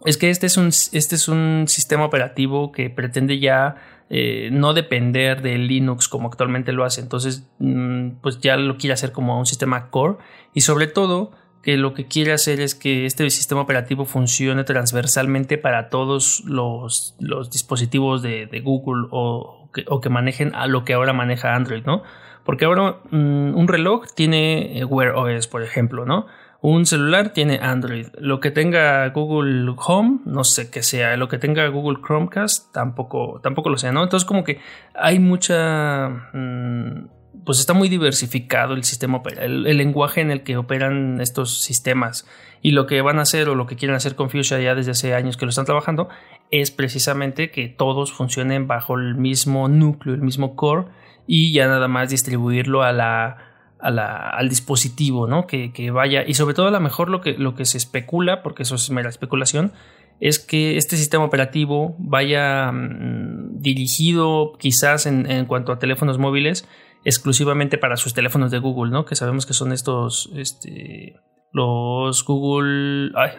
es 0.05 0.17
que 0.17 0.29
este 0.29 0.48
es 0.48 0.57
un, 0.57 0.67
este 0.67 1.15
es 1.15 1.27
un 1.27 1.65
sistema 1.67 2.05
operativo 2.05 2.72
que 2.72 2.89
pretende 2.89 3.39
ya 3.39 3.75
eh, 4.10 4.50
no 4.51 4.74
depender 4.74 5.41
de 5.41 5.57
Linux 5.57 6.07
como 6.07 6.27
actualmente 6.27 6.72
lo 6.72 6.83
hace. 6.83 7.01
Entonces, 7.01 7.48
mm, 7.60 8.22
pues 8.22 8.39
ya 8.39 8.57
lo 8.57 8.77
quiere 8.77 8.93
hacer 8.93 9.12
como 9.12 9.39
un 9.39 9.45
sistema 9.45 9.89
core 9.89 10.17
y 10.53 10.62
sobre 10.62 10.88
todo 10.88 11.31
que 11.63 11.77
lo 11.77 11.93
que 11.93 12.07
quiere 12.07 12.33
hacer 12.33 12.60
es 12.60 12.75
que 12.75 13.05
este 13.05 13.29
sistema 13.29 13.62
operativo 13.62 14.03
funcione 14.03 14.65
transversalmente 14.65 15.57
para 15.57 15.89
todos 15.89 16.43
los, 16.45 17.15
dispositivos 17.50 18.22
de, 18.22 18.62
Google 18.63 19.07
o 19.12 19.69
que, 19.72 20.10
manejen 20.10 20.53
a 20.55 20.67
lo 20.67 20.83
que 20.83 20.93
ahora 20.93 21.13
maneja 21.13 21.55
Android, 21.55 21.86
¿no? 21.86 22.03
Porque 22.43 22.65
ahora 22.65 22.98
mm, 23.10 23.55
un 23.55 23.67
reloj 23.67 24.05
tiene 24.13 24.79
eh, 24.79 24.86
Wear 24.86 25.15
OS, 25.15 25.48
por 25.48 25.63
ejemplo, 25.63 26.05
¿no? 26.05 26.27
Un 26.65 26.86
celular 26.86 27.34
tiene 27.34 27.60
Android. 27.62 28.08
Lo 28.17 28.39
que 28.39 28.50
tenga 28.50 29.10
Google 29.10 29.75
Home, 29.86 30.20
no 30.24 30.46
sé 30.46 30.72
qué 30.72 30.82
sea. 30.82 31.17
Lo 31.17 31.27
que 31.27 31.38
tenga 31.38 31.67
Google 31.67 31.98
Chromecast, 32.01 32.72
tampoco, 32.72 33.41
tampoco 33.43 33.70
lo 33.70 33.77
sea, 33.77 33.91
¿no? 33.91 34.01
Entonces, 34.01 34.25
como 34.25 34.46
que 34.46 34.62
hay 34.96 35.20
mucha. 35.20 36.08
Mm, 36.32 37.10
pues 37.43 37.60
está 37.60 37.74
muy 37.74 37.89
diversificado 37.89 38.75
el 38.75 38.86
sistema, 38.86 39.22
el, 39.38 39.67
el, 39.67 39.77
lenguaje 39.77 40.22
en 40.22 40.32
el 40.32 40.43
que 40.43 40.55
operan 40.55 41.20
estos 41.20 41.62
sistemas. 41.62 42.25
Y 42.62 42.72
lo 42.72 42.88
que 42.88 43.01
van 43.01 43.20
a 43.20 43.24
hacer 43.24 43.50
o 43.50 43.55
lo 43.55 43.65
que 43.65 43.75
quieren 43.75 43.98
hacer 43.98 44.15
con 44.15 44.29
Fuchsia 44.29 44.58
ya 44.62 44.74
desde 44.74 44.91
hace 44.91 45.13
años 45.13 45.36
que 45.36 45.43
lo 45.43 45.50
están 45.50 45.65
trabajando 45.65 46.08
es 46.50 46.72
precisamente 46.72 47.51
que 47.51 47.67
todos 47.67 48.13
funcionen 48.13 48.67
bajo 48.67 48.98
el 48.98 49.15
mismo 49.15 49.67
núcleo, 49.67 50.15
el 50.15 50.22
mismo 50.22 50.55
core 50.55 50.86
y 51.27 51.51
ya 51.51 51.67
nada 51.67 51.89
más 51.89 52.10
distribuirlo 52.10 52.84
a 52.84 52.93
la, 52.93 53.52
al 53.84 54.50
dispositivo, 54.50 55.28
¿no? 55.28 55.46
Que, 55.46 55.92
vaya 55.92 56.24
y 56.25 56.34
sobre 56.34 56.54
todo 56.54 56.68
a 56.68 56.72
lo 56.72 56.80
mejor 56.80 57.10
lo 57.10 57.22
que, 57.22 57.34
lo 57.34 57.56
que 57.56 57.66
se 57.66 57.78
especula, 57.78 58.42
porque 58.42 58.63
eso 58.63 58.75
es 58.75 58.90
mera 58.90 59.10
especulación, 59.10 59.74
es 60.20 60.40
que 60.40 60.78
este 60.78 60.96
sistema 60.96 61.25
operativo 61.25 61.96
vaya 62.00 62.72
mm, 62.72 63.60
dirigido 63.60 64.54
quizás 64.58 65.06
en, 65.06 65.30
en 65.30 65.46
cuanto 65.46 65.72
a 65.72 65.80
teléfonos 65.80 66.18
móviles 66.18 66.68
exclusivamente 67.06 67.78
para 67.78 67.98
sus 67.98 68.13
teléfonos 68.13 68.52
de 68.52 68.60
Google, 68.60 68.92
¿no? 68.92 69.06
Que 69.06 69.16
sabemos 69.16 69.46
que 69.46 69.54
son 69.54 69.74
estos, 69.74 70.32
este, 70.36 71.20
los 71.52 72.24
Google, 72.25 73.12
ay, 73.16 73.32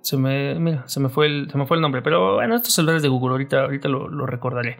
se, 0.00 0.16
me, 0.16 0.54
mira, 0.58 0.88
se 0.88 1.00
me 1.00 1.08
fue 1.08 1.26
el, 1.26 1.50
se 1.50 1.58
me 1.58 1.66
fue 1.66 1.76
el 1.76 1.82
nombre, 1.82 2.02
pero 2.02 2.36
bueno, 2.36 2.56
estos 2.56 2.74
celulares 2.74 3.02
de 3.02 3.08
Google, 3.08 3.32
ahorita, 3.32 3.62
ahorita 3.62 3.88
lo, 3.88 4.08
lo 4.08 4.26
recordaré. 4.26 4.78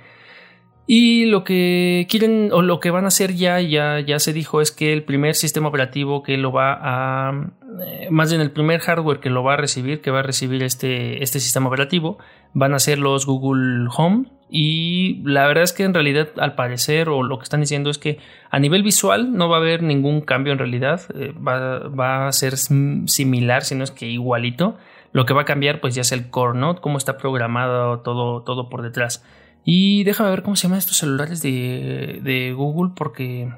Y 0.93 1.27
lo 1.27 1.45
que 1.45 2.09
quieren 2.11 2.51
o 2.53 2.63
lo 2.63 2.81
que 2.81 2.91
van 2.91 3.05
a 3.05 3.09
hacer 3.09 3.37
ya, 3.37 3.61
ya, 3.61 4.01
ya 4.01 4.19
se 4.19 4.33
dijo 4.33 4.61
es 4.61 4.73
que 4.73 4.93
el 4.93 5.05
primer 5.05 5.37
sistema 5.37 5.69
operativo 5.69 6.25
que 6.25 6.37
lo 6.37 6.51
va 6.51 6.77
a, 6.83 7.53
eh, 7.87 8.09
más 8.11 8.31
bien 8.31 8.41
el 8.41 8.51
primer 8.51 8.81
hardware 8.81 9.21
que 9.21 9.31
lo 9.31 9.45
va 9.45 9.55
a 9.55 9.57
recibir, 9.57 10.01
que 10.01 10.11
va 10.11 10.19
a 10.19 10.23
recibir 10.25 10.65
este, 10.65 11.23
este 11.23 11.39
sistema 11.39 11.69
operativo, 11.69 12.19
van 12.55 12.75
a 12.75 12.81
ser 12.81 12.99
los 12.99 13.25
Google 13.25 13.87
Home. 13.97 14.25
Y 14.49 15.23
la 15.23 15.47
verdad 15.47 15.63
es 15.63 15.73
que 15.73 15.85
en 15.85 15.95
realidad, 15.95 16.31
al 16.39 16.57
parecer, 16.57 17.09
o 17.09 17.23
lo 17.23 17.39
que 17.39 17.45
están 17.45 17.61
diciendo 17.61 17.89
es 17.89 17.99
que 17.99 18.19
a 18.51 18.59
nivel 18.59 18.83
visual 18.83 19.33
no 19.33 19.49
va 19.49 19.59
a 19.59 19.61
haber 19.61 19.85
ningún 19.85 20.23
cambio 20.23 20.53
en 20.53 20.59
realidad. 20.59 21.03
Eh, 21.15 21.33
va, 21.39 21.87
va, 21.89 22.27
a 22.27 22.33
ser 22.33 22.57
similar, 22.57 23.63
si 23.63 23.77
no 23.77 23.85
es 23.85 23.93
que 23.93 24.09
igualito. 24.09 24.77
Lo 25.13 25.25
que 25.25 25.35
va 25.35 25.43
a 25.43 25.45
cambiar, 25.45 25.81
pues 25.81 25.95
ya 25.95 26.01
es 26.01 26.11
el 26.11 26.31
core, 26.31 26.59
¿no? 26.59 26.81
Cómo 26.81 26.99
está 26.99 27.17
programado 27.17 28.01
todo, 28.01 28.43
todo 28.43 28.69
por 28.69 28.83
detrás. 28.83 29.25
Y 29.65 30.05
déjame 30.05 30.31
ver 30.31 30.43
cómo 30.43 30.57
se 30.57 30.65
llaman 30.65 30.79
estos 30.79 30.97
celulares 30.97 31.43
de, 31.43 32.55
Google, 32.57 32.93
porque 32.97 33.53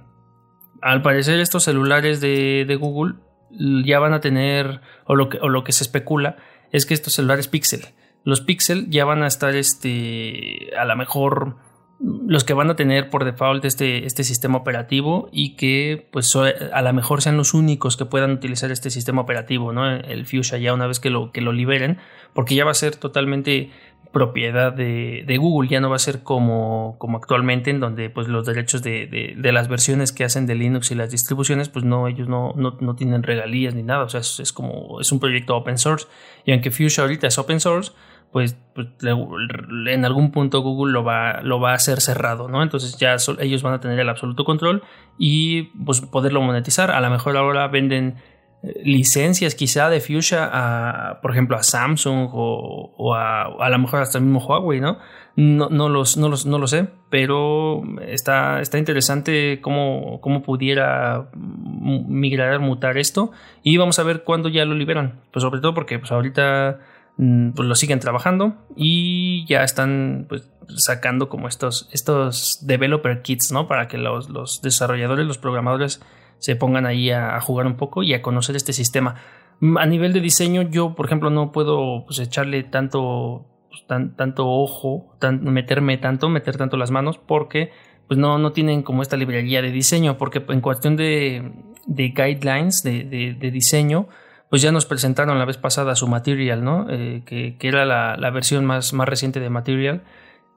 al 0.81 1.03
parecer 1.03 1.41
estos 1.41 1.65
celulares 1.65 2.21
de, 2.21 2.77
Google 2.81 3.15
ya 3.85 3.99
van 3.99 4.15
a 4.15 4.21
tener, 4.21 4.81
o 5.07 5.15
lo, 5.15 5.29
que, 5.29 5.39
o 5.41 5.49
lo 5.49 5.65
que 5.65 5.73
se 5.73 5.85
especula, 5.85 6.37
es 6.73 6.87
que 6.87 6.95
estos 6.95 7.13
celulares 7.15 7.49
Pixel, 7.49 7.87
los 8.25 8.41
Pixel 8.41 8.89
ya 8.89 9.05
van 9.05 9.23
a 9.23 9.27
estar, 9.27 9.55
este, 9.55 10.71
a 10.79 10.85
lo 10.85 10.97
mejor 10.97 11.57
los 12.03 12.43
que 12.43 12.53
van 12.53 12.69
a 12.71 12.77
tener 12.77 13.11
por 13.11 13.25
default 13.25 13.65
este, 13.65 14.07
este 14.07 14.25
sistema 14.25 14.59
operativo 14.59 15.29
y 15.31 15.55
que 15.55 16.09
pues 16.11 16.35
a 16.35 16.83
lo 16.83 16.93
mejor 16.93 17.23
sean 17.23 17.37
los 17.37 17.55
únicos 17.55 17.97
que 17.97 18.07
puedan 18.07 18.33
utilizar 18.33 18.73
este 18.73 18.91
sistema 18.91 19.23
operativo, 19.23 19.73
¿no? 19.73 19.89
El 19.89 20.27
Fuchsia 20.27 20.59
ya 20.59 20.75
una 20.75 20.87
vez 20.87 20.99
que 20.99 21.11
lo, 21.11 21.31
que 21.31 21.41
lo 21.41 21.53
liberen, 21.53 21.99
porque 22.33 22.57
ya 22.57 22.65
va 22.65 22.73
a 22.73 22.75
ser 22.75 22.97
totalmente 22.97 23.71
propiedad 24.13 24.73
de, 24.73 25.37
Google, 25.39 25.69
ya 25.69 25.81
no 25.81 25.91
va 25.91 25.97
a 25.97 25.99
ser 25.99 26.23
como, 26.23 26.97
como 26.99 27.17
actualmente 27.17 27.71
en 27.71 27.81
donde 27.81 28.11
pues 28.11 28.29
los 28.29 28.47
derechos 28.47 28.83
de, 28.83 29.35
las 29.43 29.69
versiones 29.69 30.13
que 30.13 30.25
hacen 30.25 30.47
de 30.47 30.55
Linux 30.55 30.91
y 30.91 30.95
las 30.95 31.11
distribuciones 31.11 31.69
pues 31.69 31.85
no, 31.85 32.07
ellos 32.07 32.29
no, 32.29 32.53
no, 32.55 32.95
tienen 32.95 33.23
regalías 33.23 33.75
ni 33.75 33.83
nada, 33.83 34.05
o 34.05 34.09
sea, 34.09 34.21
es, 34.21 34.53
como, 34.53 35.01
es 35.01 35.11
un 35.11 35.19
proyecto 35.19 35.57
open 35.57 35.79
source. 35.79 36.07
Y 36.45 36.53
aunque 36.53 36.71
Fuchsia 36.71 37.03
ahorita 37.03 37.27
es 37.27 37.39
open 37.39 37.59
source, 37.59 37.93
pues, 38.33 38.57
pues 38.75 38.89
en 39.03 40.05
algún 40.05 40.31
punto 40.31 40.61
Google 40.61 40.93
lo 40.93 41.05
va, 41.05 41.43
lo 41.43 41.61
va 41.61 41.73
a 41.73 41.75
hacer 41.75 42.01
cerrado, 42.01 42.49
¿no? 42.49 42.63
Entonces 42.63 42.97
ya 42.97 43.17
ellos 43.41 43.63
van 43.63 43.75
a 43.75 43.81
tener 43.81 43.99
el 43.99 44.09
absoluto 44.09 44.45
control 44.45 44.83
y 45.19 45.65
pues 45.85 46.01
poderlo 46.01 46.41
monetizar, 46.41 46.91
a 46.91 47.01
lo 47.01 47.11
mejor 47.11 47.37
ahora 47.37 47.69
venden 47.69 48.17
licencias 48.63 49.55
quizá 49.55 49.91
de 49.91 50.01
Fuchsia 50.01 50.49
a, 50.53 51.21
por 51.21 51.33
ejemplo, 51.33 51.57
a 51.57 51.63
Samsung 51.63 52.31
o, 52.33 53.15
a, 53.15 53.43
a 53.43 53.71
lo 53.71 53.79
mejor 53.79 54.03
hasta 54.03 54.19
el 54.19 54.25
mismo 54.25 54.41
Huawei, 54.41 54.81
¿no? 54.81 54.99
No, 55.35 55.69
no, 55.71 55.89
los, 55.89 56.17
no, 56.17 56.29
los, 56.29 56.45
no 56.47 56.59
lo 56.59 56.67
sé, 56.67 56.89
pero 57.11 57.83
está, 58.07 58.61
está 58.61 58.79
interesante 58.79 59.61
cómo, 59.63 60.21
cómo 60.21 60.43
pudiera 60.43 61.31
migrar, 61.35 62.61
mutar 62.61 62.99
esto 62.99 63.33
y 63.63 63.79
vamos 63.79 63.99
a 63.99 64.03
ver 64.03 64.25
cuándo 64.25 64.49
ya 64.49 64.65
lo 64.65 64.75
liberan. 64.75 65.21
Pues 65.33 65.43
sobre 65.43 65.61
todo 65.61 65.75
porque 65.75 65.99
pues 65.99 66.13
ahorita 66.13 66.81
mm, 67.17 67.53
pues 67.53 67.67
lo 67.67 67.75
siguen 67.75 67.99
trabajando 67.99 68.55
y 68.77 69.47
ya 69.47 69.65
están 69.65 70.27
pues 70.29 70.49
sacando 70.77 71.29
como 71.29 71.49
estos, 71.49 71.89
estos 71.93 72.59
developer 72.67 73.23
kits, 73.23 73.51
¿no? 73.53 73.67
Para 73.67 73.89
que 73.89 73.99
los, 73.99 74.29
los 74.29 74.61
desarrolladores, 74.61 75.27
los 75.27 75.39
programadores 75.39 76.03
se 76.43 76.57
pongan 76.57 76.87
ahí 76.87 77.11
a, 77.11 77.41
jugar 77.41 77.67
un 77.67 77.77
poco 77.77 78.03
y 78.03 78.15
a 78.15 78.21
conocer 78.21 78.57
este 78.57 78.73
sistema. 78.73 79.15
Mm, 79.61 79.79
a 79.79 79.87
nivel 79.87 80.13
de 80.13 80.21
diseño, 80.21 80.63
yo, 80.63 80.97
por 80.97 81.07
ejemplo, 81.07 81.31
no 81.31 81.53
puedo 81.53 82.05
pues, 82.05 82.19
echarle 82.19 82.65
tanto, 82.65 83.47
pues, 83.71 83.87
tanto 83.87 84.49
ojo, 84.49 85.15
meterme 85.41 85.99
tanto, 85.99 86.29
meter 86.29 86.57
tanto 86.57 86.77
las 86.77 86.91
manos, 86.91 87.19
porque 87.19 87.71
pues 88.09 88.19
no, 88.19 88.39
no 88.39 88.51
tienen 88.51 88.83
como 88.83 89.03
esta 89.03 89.17
librería 89.17 89.63
de 89.63 89.71
diseño, 89.71 90.19
porque 90.19 90.45
en 90.49 90.61
cuestión 90.61 90.97
de, 90.97 91.53
de 91.87 92.09
guidelines 92.09 92.83
de, 92.83 93.05
de, 93.39 93.51
diseño, 93.53 94.09
pues 94.51 94.63
ya 94.63 94.73
nos 94.73 94.85
presentaron 94.85 95.39
la 95.39 95.45
vez 95.45 95.59
pasada 95.59 95.95
su 95.95 96.09
Material, 96.09 96.65
¿no? 96.65 96.87
Eh, 96.91 97.23
que, 97.25 97.57
que, 97.57 97.69
era 97.69 97.85
la, 97.85 98.17
la, 98.17 98.31
versión 98.31 98.65
más, 98.65 98.93
más 98.93 99.09
reciente 99.09 99.39
de 99.39 99.49
Material 99.49 100.03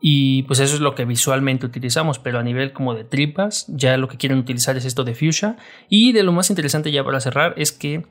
y 0.01 0.43
pues 0.43 0.59
eso 0.59 0.75
es 0.75 0.81
lo 0.81 0.93
que 0.93 1.05
visualmente 1.05 1.65
utilizamos, 1.65 2.19
pero 2.19 2.39
a 2.39 2.43
nivel 2.43 2.73
como 2.73 2.93
de 2.93 3.03
tripas, 3.03 3.65
ya 3.69 3.97
lo 3.97 4.07
que 4.07 4.17
quieren 4.17 4.37
utilizar 4.37 4.77
es 4.77 4.85
esto 4.85 5.03
de 5.03 5.15
Fuchsia. 5.15 5.57
Y 5.89 6.11
de 6.11 6.23
lo 6.23 6.31
más 6.31 6.49
interesante 6.49 6.91
ya 6.91 7.03
para 7.03 7.19
cerrar 7.19 7.53
es 7.57 7.71
que 7.71 8.05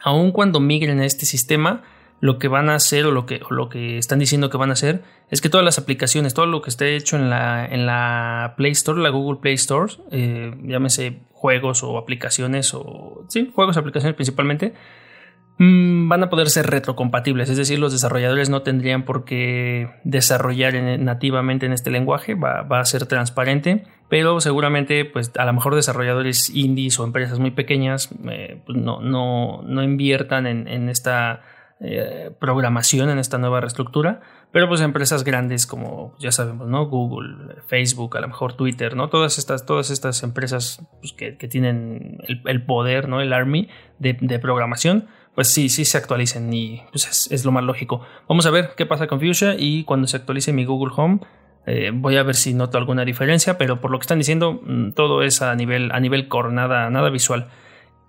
aun 0.00 0.32
cuando 0.32 0.60
migren 0.60 1.00
a 1.00 1.06
este 1.06 1.26
sistema, 1.26 1.82
lo 2.20 2.38
que 2.38 2.48
van 2.48 2.68
a 2.68 2.74
hacer 2.74 3.06
o 3.06 3.12
lo 3.12 3.26
que, 3.26 3.40
lo 3.48 3.68
que 3.68 3.98
están 3.98 4.18
diciendo 4.18 4.50
que 4.50 4.58
van 4.58 4.70
a 4.70 4.74
hacer 4.74 5.02
es 5.30 5.40
que 5.40 5.48
todas 5.48 5.64
las 5.64 5.78
aplicaciones, 5.78 6.34
todo 6.34 6.46
lo 6.46 6.60
que 6.62 6.70
esté 6.70 6.96
hecho 6.96 7.16
en 7.16 7.30
la, 7.30 7.66
en 7.66 7.86
la 7.86 8.54
Play 8.56 8.72
Store, 8.72 9.00
la 9.00 9.08
Google 9.08 9.40
Play 9.40 9.54
Store, 9.54 9.92
eh, 10.10 10.54
llámese 10.64 11.20
juegos 11.32 11.82
o 11.82 11.96
aplicaciones 11.96 12.74
o 12.74 13.24
sí, 13.28 13.50
juegos, 13.54 13.76
aplicaciones 13.76 14.14
principalmente, 14.16 14.74
Mm, 15.62 16.08
van 16.08 16.22
a 16.22 16.30
poder 16.30 16.48
ser 16.48 16.68
retrocompatibles, 16.68 17.50
es 17.50 17.58
decir, 17.58 17.78
los 17.78 17.92
desarrolladores 17.92 18.48
no 18.48 18.62
tendrían 18.62 19.04
por 19.04 19.26
qué 19.26 19.90
desarrollar 20.04 20.72
nativamente 20.98 21.66
en 21.66 21.74
este 21.74 21.90
lenguaje, 21.90 22.34
va, 22.34 22.64
a 22.66 22.84
ser 22.86 23.04
transparente, 23.04 23.84
pero 24.08 24.40
seguramente 24.40 25.04
pues 25.04 25.30
a 25.36 25.44
lo 25.44 25.52
mejor 25.52 25.74
desarrolladores 25.74 26.48
indies 26.48 26.98
o 26.98 27.04
empresas 27.04 27.38
muy 27.38 27.50
pequeñas 27.50 28.08
eh, 28.30 28.62
pues, 28.64 28.78
no, 28.78 29.62
inviertan 29.82 30.46
en, 30.46 30.88
esta 30.88 31.42
eh, 31.78 32.30
programación, 32.40 33.10
en 33.10 33.18
esta 33.18 33.36
nueva 33.36 33.60
reestructura, 33.60 34.22
pero 34.52 34.66
pues 34.66 34.80
empresas 34.80 35.24
grandes 35.24 35.66
como 35.66 36.16
ya 36.18 36.32
sabemos, 36.32 36.68
¿no? 36.68 36.86
Google, 36.86 37.56
Facebook, 37.66 38.16
a 38.16 38.22
lo 38.22 38.28
mejor 38.28 38.54
Twitter, 38.54 38.96
¿no? 38.96 39.10
Todas 39.10 39.36
estas, 39.36 39.66
todas 39.66 39.90
estas 39.90 40.22
empresas 40.22 40.82
pues, 41.00 41.12
que, 41.12 41.48
tienen 41.48 42.16
el, 42.46 42.64
poder, 42.64 43.10
¿no? 43.10 43.20
El 43.20 43.34
army 43.34 43.68
de, 43.98 44.16
de 44.18 44.38
programación 44.38 45.06
pues 45.40 45.54
sí, 45.54 45.70
sí 45.70 45.86
se 45.86 45.96
actualicen 45.96 46.52
y 46.52 46.82
pues 46.90 47.28
es, 47.30 47.44
lo 47.46 47.50
más 47.50 47.64
lógico. 47.64 48.02
Vamos 48.28 48.44
a 48.44 48.50
ver 48.50 48.72
qué 48.76 48.84
pasa 48.84 49.06
con 49.06 49.20
Fuchsia 49.20 49.56
y 49.58 49.84
cuando 49.84 50.06
se 50.06 50.18
actualice 50.18 50.52
mi 50.52 50.66
Google 50.66 50.92
Home 50.98 51.20
eh, 51.64 51.92
voy 51.94 52.18
a 52.18 52.22
ver 52.22 52.34
si 52.34 52.52
noto 52.52 52.76
alguna 52.76 53.06
diferencia, 53.06 53.56
pero 53.56 53.80
por 53.80 53.90
lo 53.90 53.98
que 53.98 54.02
están 54.02 54.18
diciendo 54.18 54.60
mm, 54.62 54.90
todo 54.90 55.22
es 55.22 55.40
a 55.40 55.54
nivel, 55.54 55.92
a 55.92 56.00
nivel 56.00 56.28
core, 56.28 56.52
nada, 56.52 56.90
nada 56.90 57.08
visual. 57.08 57.48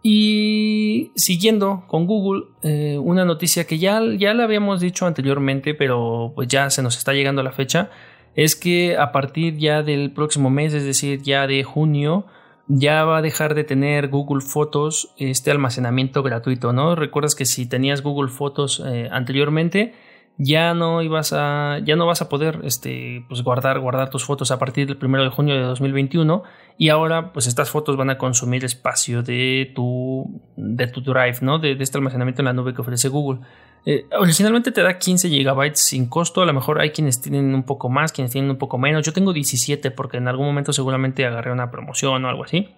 Y 0.04 1.14
siguiendo 1.16 1.86
con 1.88 2.06
Google, 2.06 2.48
eh, 2.64 2.98
una 3.02 3.24
noticia 3.24 3.66
que 3.66 3.80
ya, 3.80 4.02
ya 4.18 4.34
la 4.34 4.44
habíamos 4.44 4.82
dicho 4.82 5.06
anteriormente, 5.06 5.74
pero 5.74 6.34
pues 6.36 6.50
ya 6.50 6.70
se 6.70 6.84
nos 6.84 6.98
está 6.98 7.14
llegando 7.14 7.44
la 7.44 7.54
fecha, 7.54 7.92
es 8.36 8.58
que 8.58 8.98
a 8.98 9.14
partir 9.14 9.56
ya 9.56 9.84
del 9.84 10.12
próximo 10.12 10.50
mes, 10.50 10.74
es 10.74 10.84
decir, 10.84 11.22
ya 11.22 11.48
de 11.48 11.64
junio, 11.64 12.26
ya 12.74 13.04
va 13.04 13.18
a 13.18 13.22
dejar 13.22 13.54
de 13.54 13.66
tener 13.66 14.08
Google 14.08 14.42
Fotos 14.42 15.14
este 15.18 15.52
almacenamiento 15.52 16.24
gratuito, 16.24 16.72
¿no? 16.72 16.96
Recuerdas 16.96 17.36
que 17.36 17.46
si 17.46 17.66
tenías 17.66 18.02
Google 18.02 18.30
Fotos 18.30 18.82
eh, 18.86 19.10
anteriormente, 19.12 19.94
ya 20.38 20.74
no 20.74 21.02
ibas 21.02 21.34
a 21.34 21.80
ya 21.84 21.96
no 21.96 22.06
vas 22.06 22.22
a 22.22 22.30
poder 22.30 22.62
este 22.64 23.26
pues 23.30 23.44
guardar 23.44 23.80
guardar 23.80 24.10
tus 24.10 24.26
fotos 24.26 24.52
a 24.52 24.58
partir 24.58 24.88
del 24.88 24.98
1 25.02 25.24
de 25.24 25.30
junio 25.30 25.56
de 25.56 25.62
2021 25.62 26.44
y 26.78 26.90
ahora 26.90 27.32
pues 27.32 27.48
estas 27.48 27.70
fotos 27.70 27.96
van 27.98 28.10
a 28.10 28.18
consumir 28.18 28.66
espacio 28.66 29.22
de 29.22 29.72
tu 29.76 30.42
de 30.56 30.88
tu 30.88 31.02
drive 31.02 31.38
no 31.42 31.60
de, 31.60 31.78
este 31.80 31.98
almacenamiento 31.98 32.42
en 32.42 32.46
la 32.46 32.54
nube 32.54 32.74
que 32.74 32.82
ofrece 32.82 33.10
Google. 33.10 33.42
Eh, 33.86 34.06
originalmente 34.18 34.72
te 34.72 34.82
da 34.84 34.98
15 34.98 35.30
GB 35.30 35.72
sin 35.76 36.08
costo 36.08 36.42
a 36.42 36.46
lo 36.46 36.54
mejor 36.54 36.80
hay 36.80 36.92
quienes 36.92 37.20
tienen 37.20 37.54
un 37.54 37.64
poco 37.64 37.90
más 37.90 38.12
quienes 38.12 38.32
tienen 38.32 38.50
un 38.50 38.58
poco 38.58 38.78
menos. 38.78 39.06
Yo 39.06 39.14
tengo 39.14 39.34
17 39.34 39.92
porque 39.92 40.18
en 40.18 40.28
algún 40.28 40.46
momento 40.46 40.74
seguramente 40.74 41.26
agarré 41.26 41.52
una 41.52 41.70
promoción 41.70 42.26
o 42.26 42.30
algo 42.30 42.46
así. 42.46 42.70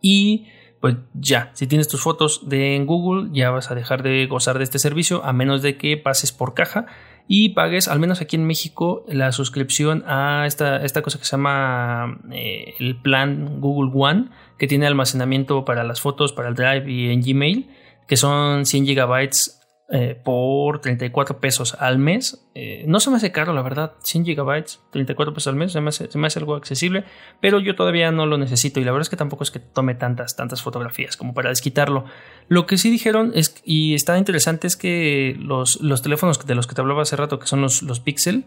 Y 0.00 0.46
pues 0.80 0.96
ya, 1.14 1.50
si 1.54 1.66
tienes 1.66 1.88
tus 1.88 2.02
fotos 2.02 2.42
en 2.50 2.86
Google, 2.86 3.30
ya 3.32 3.50
vas 3.50 3.70
a 3.70 3.74
dejar 3.74 4.02
de 4.02 4.26
gozar 4.26 4.58
de 4.58 4.64
este 4.64 4.78
servicio 4.78 5.24
a 5.24 5.32
menos 5.32 5.62
de 5.62 5.76
que 5.76 5.96
pases 5.96 6.32
por 6.32 6.54
caja 6.54 6.86
y 7.26 7.50
pagues, 7.50 7.88
al 7.88 7.98
menos 7.98 8.20
aquí 8.20 8.36
en 8.36 8.46
México, 8.46 9.04
la 9.08 9.32
suscripción 9.32 10.02
a 10.06 10.44
esta, 10.46 10.82
esta 10.84 11.02
cosa 11.02 11.18
que 11.18 11.24
se 11.24 11.32
llama 11.32 12.18
eh, 12.32 12.74
el 12.78 12.96
plan 12.96 13.60
Google 13.60 13.90
One, 13.94 14.30
que 14.56 14.66
tiene 14.66 14.86
almacenamiento 14.86 15.64
para 15.64 15.84
las 15.84 16.00
fotos, 16.00 16.32
para 16.32 16.48
el 16.48 16.54
Drive 16.54 16.90
y 16.90 17.10
en 17.10 17.20
Gmail, 17.20 17.68
que 18.06 18.16
son 18.16 18.64
100 18.64 18.86
gigabytes 18.86 19.57
eh, 19.90 20.20
por 20.22 20.82
34 20.82 21.40
pesos 21.40 21.74
al 21.80 21.98
mes. 21.98 22.46
Eh, 22.54 22.84
no 22.86 23.00
se 23.00 23.08
me 23.08 23.16
hace 23.16 23.32
caro, 23.32 23.54
la 23.54 23.62
verdad. 23.62 23.94
100 24.02 24.26
gigabytes, 24.26 24.80
34 24.90 25.32
pesos 25.32 25.46
al 25.46 25.56
mes, 25.56 25.72
se 25.72 25.80
me, 25.80 25.88
hace, 25.88 26.38
algo 26.38 26.56
accesible, 26.56 27.04
pero 27.40 27.58
yo 27.58 27.74
todavía 27.74 28.10
no 28.12 28.26
lo 28.26 28.36
necesito 28.36 28.80
y 28.80 28.84
la 28.84 28.92
verdad 28.92 29.06
es 29.06 29.08
que 29.08 29.16
tampoco 29.16 29.44
es 29.44 29.50
que 29.50 29.60
tome 29.60 29.94
tantas, 29.94 30.36
tantas 30.36 30.60
fotografías 30.60 31.16
como 31.16 31.32
para 31.32 31.48
desquitarlo. 31.48 32.04
Lo 32.48 32.66
que 32.66 32.76
sí 32.76 32.90
dijeron 32.90 33.32
es, 33.34 33.62
y 33.64 33.94
está 33.94 34.18
interesante 34.18 34.66
es 34.66 34.76
que 34.76 35.34
los, 35.38 35.80
los 35.80 36.02
teléfonos 36.02 36.46
de 36.46 36.54
los 36.54 36.66
que 36.66 36.74
te 36.74 36.82
hablaba 36.82 37.00
hace 37.00 37.16
rato, 37.16 37.38
que 37.38 37.46
son 37.46 37.62
los, 37.62 37.82
los 37.82 38.00
Pixel, 38.00 38.44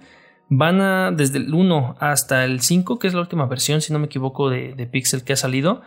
van 0.48 0.80
a, 0.80 1.12
desde 1.12 1.40
el 1.40 1.52
1 1.52 1.96
hasta 2.00 2.46
el 2.46 2.62
5, 2.62 3.00
que 3.00 3.08
es 3.08 3.16
la 3.16 3.22
última 3.22 3.48
versión, 3.48 3.82
si 3.82 3.92
no 3.92 3.98
me 3.98 4.06
equivoco, 4.06 4.52
de 4.52 4.88
Pixel 4.92 5.24
que 5.24 5.34
ha 5.34 5.38
salido, 5.38 5.82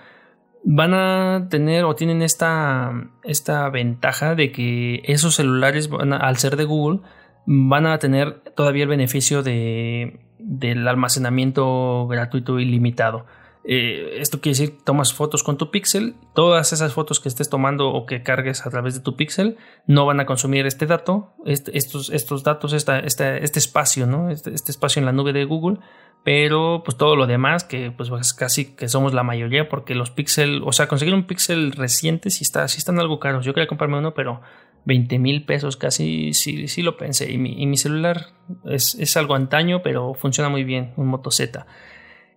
van 0.64 0.94
a 0.94 1.46
tener 1.50 1.84
o 1.84 1.94
tienen 1.94 2.22
esta, 2.22 2.90
esta 3.22 3.68
ventaja 3.68 4.34
de 4.34 4.50
que 4.50 5.02
esos 5.04 5.36
celulares, 5.36 5.90
al 5.92 6.36
ser 6.38 6.56
de 6.56 6.64
Google, 6.64 7.00
van 7.46 7.86
a 7.86 7.98
tener 7.98 8.40
todavía 8.56 8.84
el 8.84 8.88
beneficio 8.88 9.42
de, 9.42 10.20
del 10.38 10.88
almacenamiento 10.88 12.06
gratuito 12.08 12.58
ilimitado. 12.58 13.26
Eh, 13.66 14.18
esto 14.20 14.40
quiere 14.40 14.58
decir, 14.58 14.84
tomas 14.84 15.14
fotos 15.14 15.42
con 15.42 15.56
tu 15.56 15.70
Pixel, 15.70 16.16
todas 16.34 16.72
esas 16.72 16.92
fotos 16.92 17.18
que 17.18 17.28
estés 17.28 17.48
tomando 17.48 17.88
o 17.88 18.04
que 18.04 18.22
cargues 18.22 18.66
a 18.66 18.70
través 18.70 18.94
de 18.94 19.00
tu 19.00 19.16
Pixel 19.16 19.56
no 19.86 20.04
van 20.04 20.20
a 20.20 20.26
consumir 20.26 20.66
este 20.66 20.86
dato, 20.86 21.32
este, 21.46 21.76
estos, 21.76 22.10
estos 22.10 22.42
datos, 22.42 22.72
esta, 22.74 22.98
este 22.98 23.58
espacio, 23.58 24.06
¿no? 24.06 24.30
Este, 24.30 24.52
este, 24.52 24.70
espacio 24.70 25.00
en 25.00 25.06
la 25.06 25.12
nube 25.12 25.32
de 25.32 25.44
Google 25.44 25.78
pero 26.24 26.82
pues 26.84 26.96
todo 26.96 27.16
lo 27.16 27.26
demás 27.26 27.64
que 27.64 27.92
pues, 27.92 28.08
pues 28.08 28.32
casi 28.32 28.74
que 28.74 28.88
somos 28.88 29.12
la 29.12 29.22
mayoría 29.22 29.68
porque 29.68 29.94
los 29.94 30.10
Pixel, 30.10 30.62
o 30.64 30.72
sea, 30.72 30.88
conseguir 30.88 31.14
un 31.14 31.26
Pixel 31.26 31.72
reciente 31.72 32.30
sí, 32.30 32.44
está, 32.44 32.66
sí 32.66 32.78
están 32.78 32.98
algo 32.98 33.20
caros. 33.20 33.44
Yo 33.44 33.52
quería 33.52 33.68
comprarme 33.68 33.98
uno, 33.98 34.14
pero 34.14 34.40
20 34.86 35.18
mil 35.18 35.44
pesos 35.44 35.76
casi 35.76 36.32
sí, 36.32 36.66
sí 36.66 36.82
lo 36.82 36.96
pensé. 36.96 37.30
Y 37.30 37.36
mi, 37.36 37.62
y 37.62 37.66
mi 37.66 37.76
celular 37.76 38.28
es, 38.64 38.94
es, 38.94 39.18
algo 39.18 39.34
antaño, 39.34 39.82
pero 39.82 40.14
funciona 40.14 40.48
muy 40.48 40.64
bien, 40.64 40.94
un 40.96 41.08
Moto 41.08 41.30
Z. 41.30 41.66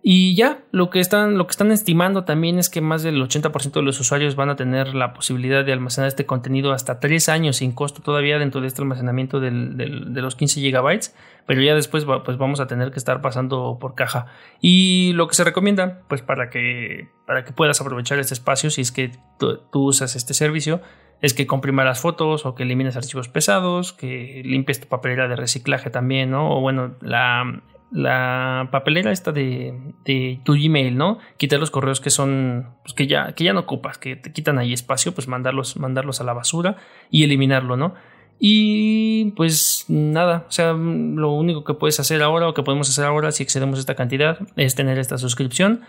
Y 0.00 0.36
ya, 0.36 0.60
lo 0.70 0.90
que 0.90 1.00
están, 1.00 1.36
lo 1.36 1.46
que 1.46 1.50
están 1.50 1.72
estimando 1.72 2.24
también 2.24 2.58
es 2.58 2.70
que 2.70 2.80
más 2.80 3.02
del 3.02 3.20
80% 3.20 3.72
de 3.72 3.82
los 3.82 3.98
usuarios 3.98 4.36
van 4.36 4.48
a 4.48 4.56
tener 4.56 4.94
la 4.94 5.12
posibilidad 5.12 5.64
de 5.64 5.72
almacenar 5.72 6.06
este 6.06 6.24
contenido 6.24 6.72
hasta 6.72 7.00
3 7.00 7.28
años 7.28 7.56
sin 7.56 7.72
costo 7.72 8.00
todavía 8.00 8.38
dentro 8.38 8.60
de 8.60 8.68
este 8.68 8.80
almacenamiento 8.80 9.40
del, 9.40 9.76
de 9.76 10.22
los 10.22 10.36
15 10.36 10.60
gigabytes, 10.60 11.14
pero 11.46 11.62
ya 11.62 11.74
después 11.74 12.06
pues 12.24 12.38
vamos 12.38 12.60
a 12.60 12.66
tener 12.68 12.92
que 12.92 12.98
estar 12.98 13.20
pasando 13.20 13.78
por 13.80 13.96
caja. 13.96 14.26
Y 14.60 15.12
lo 15.14 15.26
que 15.26 15.34
se 15.34 15.42
recomienda, 15.42 16.02
pues 16.08 16.22
para 16.22 16.48
que, 16.48 17.08
para 17.26 17.44
que 17.44 17.52
puedas 17.52 17.80
aprovechar 17.80 18.20
este 18.20 18.34
espacio, 18.34 18.70
si 18.70 18.82
es 18.82 18.92
que 18.92 19.10
tú, 19.38 19.58
usas 19.72 20.14
este 20.14 20.32
servicio, 20.32 20.80
es 21.20 21.34
que 21.34 21.48
comprimas 21.48 21.84
las 21.84 22.00
fotos 22.00 22.46
o 22.46 22.54
que 22.54 22.62
elimines 22.62 22.96
archivos 22.96 23.28
pesados, 23.28 23.92
que 23.92 24.42
limpies 24.44 24.80
tu 24.80 24.86
papelera 24.86 25.26
de 25.26 25.34
reciclaje 25.34 25.90
también, 25.90 26.30
¿no? 26.30 26.56
O 26.56 26.60
bueno, 26.60 26.94
la 27.00 27.62
la 27.90 28.68
papelera 28.70 29.12
esta 29.12 29.32
de, 29.32 29.94
de, 30.04 30.40
tu 30.44 30.52
Gmail, 30.54 30.96
¿no? 30.96 31.18
Quitar 31.36 31.58
los 31.58 31.70
correos 31.70 32.00
que 32.00 32.10
son, 32.10 32.74
pues 32.82 32.92
que 32.94 33.06
ya, 33.06 33.32
que 33.32 33.44
ya 33.44 33.52
no 33.52 33.60
ocupas, 33.60 33.98
que 33.98 34.16
te 34.16 34.32
quitan 34.32 34.58
ahí 34.58 34.72
espacio, 34.72 35.12
pues 35.12 35.28
mandarlos, 35.28 35.76
mandarlos 35.78 36.20
a 36.20 36.24
la 36.24 36.34
basura 36.34 36.76
y 37.10 37.24
eliminarlo, 37.24 37.76
¿no? 37.76 37.94
Y 38.38 39.32
pues 39.32 39.86
nada, 39.88 40.44
o 40.48 40.52
sea, 40.52 40.72
lo 40.72 41.32
único 41.32 41.64
que 41.64 41.74
puedes 41.74 41.98
hacer 41.98 42.22
ahora 42.22 42.48
o 42.48 42.54
que 42.54 42.62
podemos 42.62 42.88
hacer 42.88 43.04
ahora 43.04 43.32
si 43.32 43.42
excedemos 43.42 43.78
esta 43.78 43.96
cantidad 43.96 44.38
es 44.56 44.74
tener 44.74 44.98
esta 44.98 45.18
suscripción. 45.18 45.82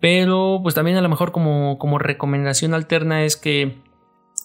Pero 0.00 0.60
pues 0.62 0.74
también 0.74 0.96
a 0.96 1.00
lo 1.00 1.08
mejor 1.08 1.32
como, 1.32 1.78
como 1.78 1.98
recomendación 1.98 2.74
alterna 2.74 3.24
es 3.24 3.36
que 3.36 3.78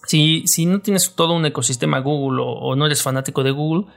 si, 0.05 0.43
si 0.47 0.65
no 0.65 0.79
tienes 0.79 1.15
todo 1.15 1.33
un 1.33 1.45
ecosistema 1.45 1.99
Google 1.99 2.41
o 2.43 2.75
no 2.75 2.85
eres 2.85 3.03
fanático 3.03 3.43
de 3.43 3.51
Google, 3.51 3.87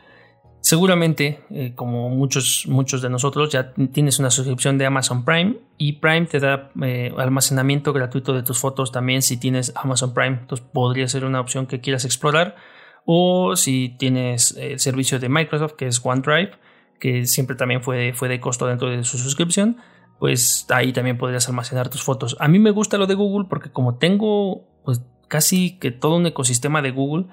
Seguramente, 0.60 1.40
eh, 1.50 1.72
como 1.74 2.10
muchos, 2.10 2.66
muchos 2.68 3.00
de 3.00 3.08
nosotros, 3.08 3.50
ya 3.50 3.72
tienes 3.92 4.18
una 4.18 4.30
suscripción 4.30 4.76
de 4.76 4.86
Amazon 4.86 5.24
Prime 5.24 5.56
y 5.78 5.94
Prime 5.94 6.26
te 6.26 6.38
da 6.38 6.70
eh, 6.82 7.12
almacenamiento 7.16 7.92
gratuito 7.92 8.34
de 8.34 8.42
tus 8.42 8.58
fotos 8.58 8.92
también 8.92 9.22
si 9.22 9.38
tienes 9.38 9.72
Amazon 9.74 10.12
Prime. 10.12 10.38
Entonces 10.40 10.66
podría 10.72 11.08
ser 11.08 11.24
una 11.24 11.40
opción 11.40 11.66
que 11.66 11.80
quieras 11.80 12.04
explorar. 12.04 12.56
O 13.06 13.56
si 13.56 13.96
tienes 13.98 14.54
el 14.58 14.78
servicio 14.78 15.18
de 15.18 15.30
Microsoft 15.30 15.72
que 15.72 15.86
es 15.86 16.00
OneDrive, 16.04 16.52
que 17.00 17.26
siempre 17.26 17.56
también 17.56 17.82
fue, 17.82 18.12
fue 18.12 18.28
de 18.28 18.38
costo 18.38 18.66
dentro 18.66 18.90
de 18.90 19.02
su 19.04 19.16
suscripción, 19.16 19.78
pues 20.18 20.66
ahí 20.68 20.92
también 20.92 21.16
podrías 21.16 21.48
almacenar 21.48 21.88
tus 21.88 22.02
fotos. 22.02 22.36
A 22.38 22.46
mí 22.46 22.58
me 22.58 22.70
gusta 22.70 22.98
lo 22.98 23.06
de 23.06 23.14
Google 23.14 23.48
porque 23.48 23.70
como 23.72 23.96
tengo 23.96 24.68
pues 24.84 25.02
casi 25.26 25.78
que 25.78 25.90
todo 25.90 26.16
un 26.16 26.26
ecosistema 26.26 26.82
de 26.82 26.90
Google, 26.90 27.26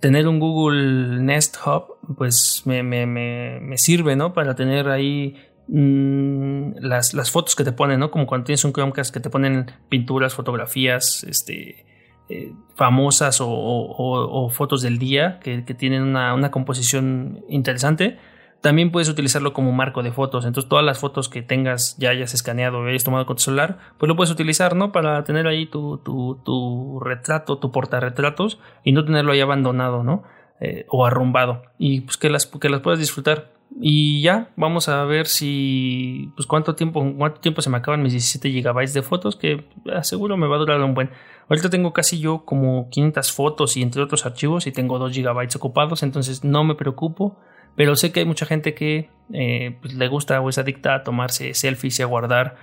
tener 0.00 0.26
un 0.26 0.40
Google 0.40 1.20
Nest 1.20 1.56
Hub, 1.64 1.98
pues 2.16 2.62
me, 2.64 2.82
me, 2.82 3.06
me, 3.06 3.78
sirve, 3.78 4.16
¿no? 4.16 4.32
Para 4.32 4.54
tener 4.54 4.88
ahí 4.88 5.36
mm, 5.68 6.78
las, 6.80 7.14
las, 7.14 7.30
fotos 7.30 7.54
que 7.54 7.64
te 7.64 7.72
ponen, 7.72 8.00
¿no? 8.00 8.10
Como 8.10 8.26
cuando 8.26 8.46
tienes 8.46 8.64
un 8.64 8.72
Chromecast 8.72 9.12
que 9.12 9.20
te 9.20 9.30
ponen 9.30 9.70
pinturas, 9.88 10.34
fotografías, 10.34 11.24
este, 11.24 11.86
eh, 12.28 12.52
famosas 12.74 13.38
o, 13.40 14.50
fotos 14.52 14.82
del 14.82 14.98
día 14.98 15.38
que, 15.40 15.64
que 15.64 15.74
tienen 15.74 16.02
una, 16.02 16.34
una, 16.34 16.50
composición 16.50 17.44
interesante 17.48 18.18
también 18.60 18.90
puedes 18.90 19.08
utilizarlo 19.08 19.52
como 19.52 19.72
marco 19.72 20.02
de 20.02 20.12
fotos. 20.12 20.44
Entonces, 20.44 20.68
todas 20.68 20.84
las 20.84 20.98
fotos 20.98 21.28
que 21.28 21.42
tengas, 21.42 21.96
ya 21.98 22.10
hayas 22.10 22.34
escaneado 22.34 22.80
o 22.80 22.86
hayas 22.86 23.04
tomado 23.04 23.26
con 23.26 23.36
tu 23.36 23.42
celular, 23.42 23.78
pues 23.98 24.08
lo 24.08 24.16
puedes 24.16 24.30
utilizar, 24.30 24.76
¿no? 24.76 24.92
Para 24.92 25.24
tener 25.24 25.46
ahí 25.46 25.66
tu, 25.66 25.98
tu, 25.98 26.40
tu 26.44 27.00
retrato, 27.00 27.58
tu 27.58 27.72
portarretratos 27.72 28.58
y 28.84 28.92
no 28.92 29.04
tenerlo 29.04 29.32
ahí 29.32 29.40
abandonado, 29.40 30.04
¿no? 30.04 30.24
Eh, 30.60 30.84
o 30.88 31.06
arrumbado. 31.06 31.62
Y 31.78 32.02
pues 32.02 32.18
que 32.18 32.28
las, 32.28 32.46
que 32.46 32.68
las 32.68 32.80
puedas 32.80 33.00
disfrutar. 33.00 33.50
Y 33.80 34.20
ya, 34.20 34.50
vamos 34.56 34.88
a 34.88 35.04
ver 35.04 35.26
si. 35.26 36.32
Pues 36.36 36.46
cuánto 36.46 36.74
tiempo, 36.74 37.02
cuánto 37.16 37.40
tiempo 37.40 37.62
se 37.62 37.70
me 37.70 37.78
acaban 37.78 38.02
mis 38.02 38.12
17 38.12 38.50
gigabytes 38.50 38.92
de 38.92 39.02
fotos, 39.02 39.36
que 39.36 39.64
seguro 40.02 40.36
me 40.36 40.48
va 40.48 40.56
a 40.56 40.58
durar 40.58 40.82
un 40.82 40.92
buen. 40.92 41.10
Ahorita 41.48 41.70
tengo 41.70 41.92
casi 41.92 42.18
yo 42.18 42.44
como 42.44 42.90
500 42.90 43.32
fotos 43.32 43.76
y 43.76 43.82
entre 43.82 44.02
otros 44.02 44.26
archivos 44.26 44.66
y 44.66 44.72
tengo 44.72 44.98
2 44.98 45.12
gigabytes 45.12 45.56
ocupados, 45.56 46.02
entonces 46.02 46.44
no 46.44 46.62
me 46.62 46.74
preocupo 46.74 47.38
pero 47.76 47.96
sé 47.96 48.12
que 48.12 48.20
hay 48.20 48.26
mucha 48.26 48.46
gente 48.46 48.74
que 48.74 49.08
eh, 49.32 49.76
pues, 49.80 49.94
le 49.94 50.08
gusta 50.08 50.40
o 50.40 50.48
es 50.48 50.58
adicta 50.58 50.94
a 50.94 51.02
tomarse 51.02 51.54
selfies 51.54 52.00
y 52.00 52.02
a 52.02 52.06
guardar, 52.06 52.56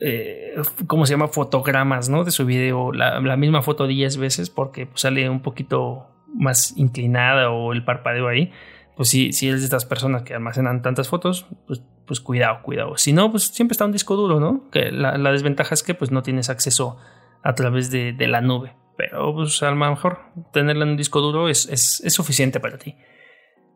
eh, 0.00 0.54
¿cómo 0.86 1.06
se 1.06 1.14
llama? 1.14 1.28
Fotogramas, 1.28 2.08
¿no? 2.08 2.24
De 2.24 2.30
su 2.30 2.46
video, 2.46 2.92
la, 2.92 3.36
misma 3.36 3.62
foto 3.62 3.86
10 3.86 4.16
veces 4.16 4.50
porque 4.50 4.86
pues, 4.86 5.00
sale 5.02 5.28
un 5.28 5.42
poquito 5.42 6.08
más 6.34 6.76
inclinada 6.76 7.50
o 7.50 7.72
el 7.72 7.84
parpadeo 7.84 8.28
ahí. 8.28 8.50
Pues 8.96 9.08
si, 9.08 9.32
si 9.32 9.48
eres 9.48 9.60
de 9.60 9.64
estas 9.64 9.86
personas 9.86 10.22
que 10.22 10.34
almacenan 10.34 10.82
tantas 10.82 11.08
fotos, 11.08 11.46
pues, 11.66 11.82
pues 12.06 12.20
cuidado, 12.20 12.62
cuidado. 12.62 12.96
Si 12.96 13.12
no, 13.12 13.30
pues 13.30 13.44
siempre 13.44 13.72
está 13.72 13.84
un 13.84 13.92
disco 13.92 14.16
duro, 14.16 14.38
¿no? 14.38 14.68
Que 14.70 14.90
la, 14.92 15.16
desventaja 15.32 15.74
es 15.74 15.82
que 15.82 15.94
pues 15.94 16.10
no 16.10 16.22
tienes 16.22 16.50
acceso 16.50 16.98
a 17.42 17.54
través 17.54 17.90
de, 17.90 18.14
la 18.28 18.40
nube. 18.40 18.74
Pero 18.96 19.34
pues 19.34 19.62
a 19.62 19.70
lo 19.70 19.76
mejor 19.76 20.20
tenerla 20.52 20.84
en 20.84 20.90
un 20.90 20.96
disco 20.96 21.20
duro 21.20 21.48
es, 21.48 21.66
es 21.70 22.12
suficiente 22.12 22.60
para 22.60 22.76
ti. 22.76 22.96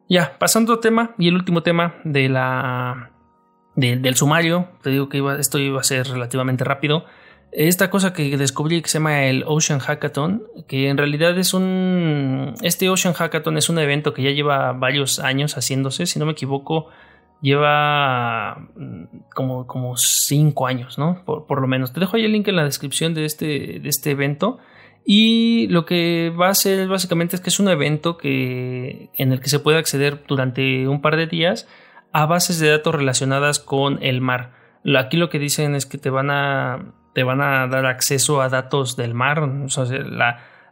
Ya, 0.09 0.37
pasando 0.38 0.75
a 0.75 0.81
tema 0.81 1.14
y 1.19 1.29
el 1.29 1.35
último 1.35 1.62
tema 1.62 1.97
de 2.05 2.29
la, 2.29 3.11
del 3.75 4.14
sumario, 4.14 4.69
te 4.83 4.90
digo 4.90 5.09
que 5.09 5.19
iba, 5.19 5.38
esto 5.38 5.59
iba 5.59 5.81
a 5.81 5.85
ser 5.85 6.07
relativamente 6.07 6.64
rápido. 6.64 7.05
esta 7.51 7.90
cosa 7.90 8.12
que 8.12 8.37
descubrí 8.37 8.83
que 8.83 8.88
se 8.88 8.99
llama 8.99 9.25
el 9.25 9.42
Ocean 9.47 9.81
Hackathon, 9.81 10.45
que 10.69 10.88
en 10.88 10.97
realidad 10.97 11.37
es 11.38 11.55
un... 11.55 12.55
Este 12.62 12.88
Ocean 12.88 13.14
Hackathon 13.14 13.57
es 13.57 13.69
un 13.69 13.79
evento 13.79 14.14
que 14.14 14.23
ya 14.23 14.31
lleva 14.31 14.73
varios 14.73 15.19
años 15.19 15.55
haciéndose, 15.55 16.07
si 16.07 16.19
no 16.19 16.27
me 16.27 16.33
equivoco, 16.33 16.88
lleva 17.40 18.69
mm, 18.77 19.05
como, 19.35 19.66
como 19.66 19.97
cinco 19.97 20.66
años, 20.66 20.99
¿no? 20.99 21.23
Por, 21.25 21.61
lo 21.61 21.66
menos. 21.66 21.92
Te 21.92 22.01
dejo 22.01 22.16
ahí 22.16 22.25
el 22.25 22.33
link 22.33 22.49
en 22.49 22.57
la 22.57 22.64
descripción 22.64 23.14
de 23.14 23.25
este, 23.25 23.81
de 23.81 23.88
este 23.88 24.11
evento. 24.12 24.59
Y 25.09 25.69
lo 25.69 25.87
que 25.87 26.33
va 26.38 26.49
a 26.49 26.51
hacer 26.51 26.88
básicamente 26.88 27.37
es 27.37 27.40
que 27.40 27.51
es 27.51 27.61
un 27.61 27.69
evento 27.69 28.19
que, 28.19 29.09
en 29.14 29.31
el 29.31 29.40
que 29.40 29.49
se 29.49 29.61
puede 29.61 29.79
acceder 29.79 30.25
durante 30.27 30.88
un 30.88 31.01
par 31.01 31.16
de 31.16 31.29
días 31.29 31.69
a 32.11 32.27
bases 32.27 32.59
de 32.59 32.71
datos 32.71 32.92
relacionadas 32.92 33.61
con 33.61 34.03
el 34.03 34.21
mar. 34.21 34.51
Aquí 34.99 35.16
lo 35.16 35.31
que 35.31 35.38
dicen 35.38 35.77
es 35.77 35.87
que 35.87 35.97
te 35.97 36.11
van 36.11 36.31
a, 36.31 36.92
te 37.12 37.23
van 37.23 37.40
a 37.40 37.69
dar 37.69 37.87
acceso 37.87 38.42
a 38.42 38.49
datos 38.49 38.97
del 38.97 39.14
mar, 39.14 39.49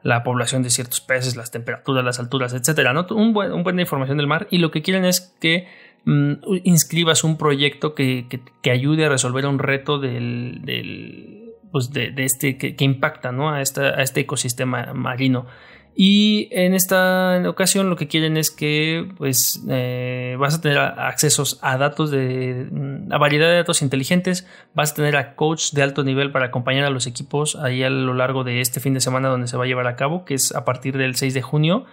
la, 0.03 0.23
población 0.25 0.63
de 0.63 0.71
ciertos 0.71 1.01
peces, 1.01 1.37
las 1.37 1.53
temperaturas, 1.53 2.05
las 2.05 2.19
alturas, 2.19 2.55
etcétera, 2.55 2.93
¿no? 2.93 3.07
Un 3.11 3.33
buen, 3.35 3.53
un 3.53 3.63
buen 3.63 3.77
de 3.77 3.83
información 3.83 4.19
del 4.19 4.27
mar 4.27 4.49
y 4.51 4.59
lo 4.59 4.71
que 4.71 4.83
quieren 4.83 5.05
es 5.05 5.21
que 5.41 5.69
mm, 6.07 6.33
inscribas 6.65 7.23
un 7.23 7.39
proyecto 7.39 7.95
que, 7.95 8.27
ayude 8.65 9.05
a 9.05 9.09
resolver 9.09 9.47
un 9.47 9.59
reto 9.61 9.99
del, 9.99 11.44
pues 11.75 11.91
de, 11.91 12.15
este 12.19 12.57
que, 12.57 12.77
impacta 12.85 13.33
¿no? 13.33 13.51
a, 13.51 13.61
esta, 13.61 13.83
a 13.83 14.03
este 14.03 14.21
ecosistema 14.21 14.93
marino. 14.95 15.47
Y 15.93 16.47
en 16.53 16.73
esta 16.73 17.43
ocasión 17.49 17.91
lo 17.91 17.97
que 17.97 18.07
quieren 18.07 18.37
es 18.37 18.53
que 18.53 19.11
pues 19.17 19.61
eh, 19.69 20.37
vas 20.39 20.55
a 20.55 20.61
tener 20.61 20.79
accesos 20.79 21.59
a 21.63 21.77
datos 21.77 22.13
de 22.13 22.69
a 23.11 23.19
variedad 23.19 23.49
de 23.49 23.57
datos 23.57 23.83
inteligentes, 23.83 24.47
vas 24.73 24.93
a 24.93 24.95
tener 24.95 25.17
a 25.17 25.35
coach 25.35 25.73
de 25.73 25.83
alto 25.83 26.05
nivel 26.05 26.31
para 26.31 26.47
acompañar 26.47 26.85
a 26.85 26.91
los 26.91 27.09
equipos 27.09 27.57
ahí 27.57 27.83
a 27.83 27.91
lo 27.91 28.15
largo 28.15 28.45
de 28.45 28.61
este 28.61 28.79
fin 28.79 28.95
de 28.95 29.01
semana 29.01 29.29
donde 29.29 29.49
se 29.49 29.57
va 29.57 29.65
a 29.65 29.67
llevar 29.67 29.89
a 29.89 29.97
cabo, 29.97 30.25
que 30.25 30.35
es 30.35 30.55
a 30.55 30.65
partir 30.65 30.97
del 30.97 31.17
6 31.17 31.35
de 31.35 31.43
junio 31.43 31.87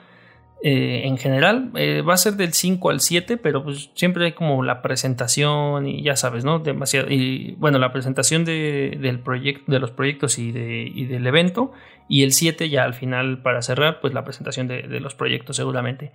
eh, 0.64 1.02
en 1.06 1.18
general. 1.18 1.72
Eh, 1.76 2.02
va 2.02 2.14
a 2.14 2.18
ser 2.18 2.34
del 2.34 2.54
5 2.54 2.92
al 2.92 3.00
7, 3.00 3.38
pero 3.38 3.64
pues 3.64 3.90
siempre 3.96 4.26
hay 4.26 4.34
como 4.34 4.64
la 4.64 4.84
presentación 4.84 5.88
y 5.88 6.04
ya 6.04 6.16
sabes, 6.16 6.46
¿no? 6.46 6.60
Demasiado. 6.60 7.10
Y 7.10 7.56
bueno, 7.58 7.80
la 7.80 7.92
presentación 7.92 8.46
de, 8.46 8.98
del 9.02 9.20
proyecto, 9.20 9.72
de 9.72 9.80
los 9.80 9.90
proyectos 9.90 10.38
y, 10.38 10.52
de, 10.52 10.84
y, 10.94 11.06
del 11.06 11.26
evento. 11.26 11.72
Y 12.08 12.22
el 12.22 12.32
7 12.32 12.70
ya 12.70 12.84
al 12.84 12.94
final 12.94 13.42
para 13.42 13.64
cerrar, 13.64 14.02
pues 14.02 14.14
la 14.14 14.24
presentación 14.24 14.68
de, 14.68 14.84
de 14.84 15.00
los 15.00 15.16
proyectos 15.16 15.56
seguramente. 15.56 16.12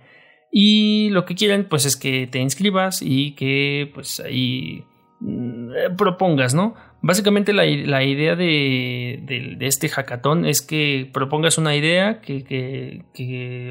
Y 0.49 1.09
lo 1.09 1.25
que 1.25 1.35
quieren 1.35 1.67
pues 1.67 1.85
es 1.85 1.97
que 1.97 2.25
te 2.27 2.39
inscribas 2.39 3.01
y 3.01 3.35
que 3.35 3.91
pues 3.93 4.21
ahí 4.21 4.85
mm, 5.19 5.95
propongas, 5.97 6.53
¿no? 6.53 6.75
Básicamente 7.01 7.53
la, 7.53 7.65
idea 7.67 8.35
de, 8.35 9.57
este 9.61 9.87
hackathon 9.87 10.45
es 10.45 10.61
que 10.61 11.09
propongas 11.13 11.57
una 11.57 11.75
idea 11.75 12.21
que, 12.21 13.03